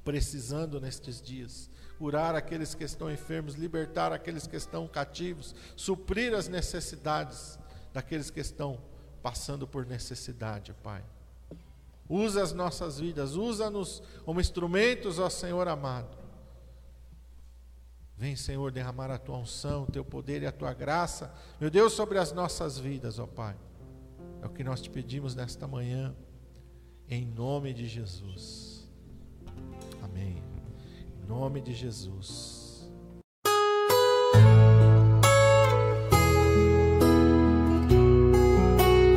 precisando 0.04 0.80
nestes 0.80 1.20
dias, 1.20 1.70
curar 1.98 2.34
aqueles 2.34 2.74
que 2.74 2.84
estão 2.84 3.10
enfermos, 3.10 3.54
libertar 3.54 4.12
aqueles 4.12 4.46
que 4.46 4.56
estão 4.56 4.86
cativos, 4.86 5.54
suprir 5.76 6.34
as 6.34 6.48
necessidades 6.48 7.58
daqueles 7.92 8.30
que 8.30 8.40
estão 8.40 8.80
passando 9.24 9.66
por 9.66 9.86
necessidade, 9.86 10.74
Pai. 10.82 11.02
Usa 12.06 12.42
as 12.42 12.52
nossas 12.52 13.00
vidas, 13.00 13.36
usa-nos 13.36 14.02
como 14.22 14.38
instrumentos, 14.38 15.18
ó 15.18 15.30
Senhor 15.30 15.66
amado, 15.66 16.18
Vem, 18.16 18.36
Senhor, 18.36 18.70
derramar 18.70 19.10
a 19.10 19.18
tua 19.18 19.38
unção, 19.38 19.84
o 19.84 19.90
teu 19.90 20.04
poder 20.04 20.42
e 20.42 20.46
a 20.46 20.52
tua 20.52 20.72
graça, 20.72 21.34
meu 21.58 21.68
Deus, 21.68 21.94
sobre 21.94 22.18
as 22.18 22.32
nossas 22.32 22.78
vidas, 22.78 23.18
ó 23.18 23.26
Pai. 23.26 23.56
É 24.40 24.46
o 24.46 24.50
que 24.50 24.62
nós 24.62 24.80
te 24.80 24.88
pedimos 24.88 25.34
nesta 25.34 25.66
manhã, 25.66 26.14
em 27.08 27.26
nome 27.26 27.72
de 27.72 27.88
Jesus. 27.88 28.88
Amém. 30.02 30.42
Em 31.22 31.26
nome 31.26 31.60
de 31.60 31.74
Jesus. 31.74 32.63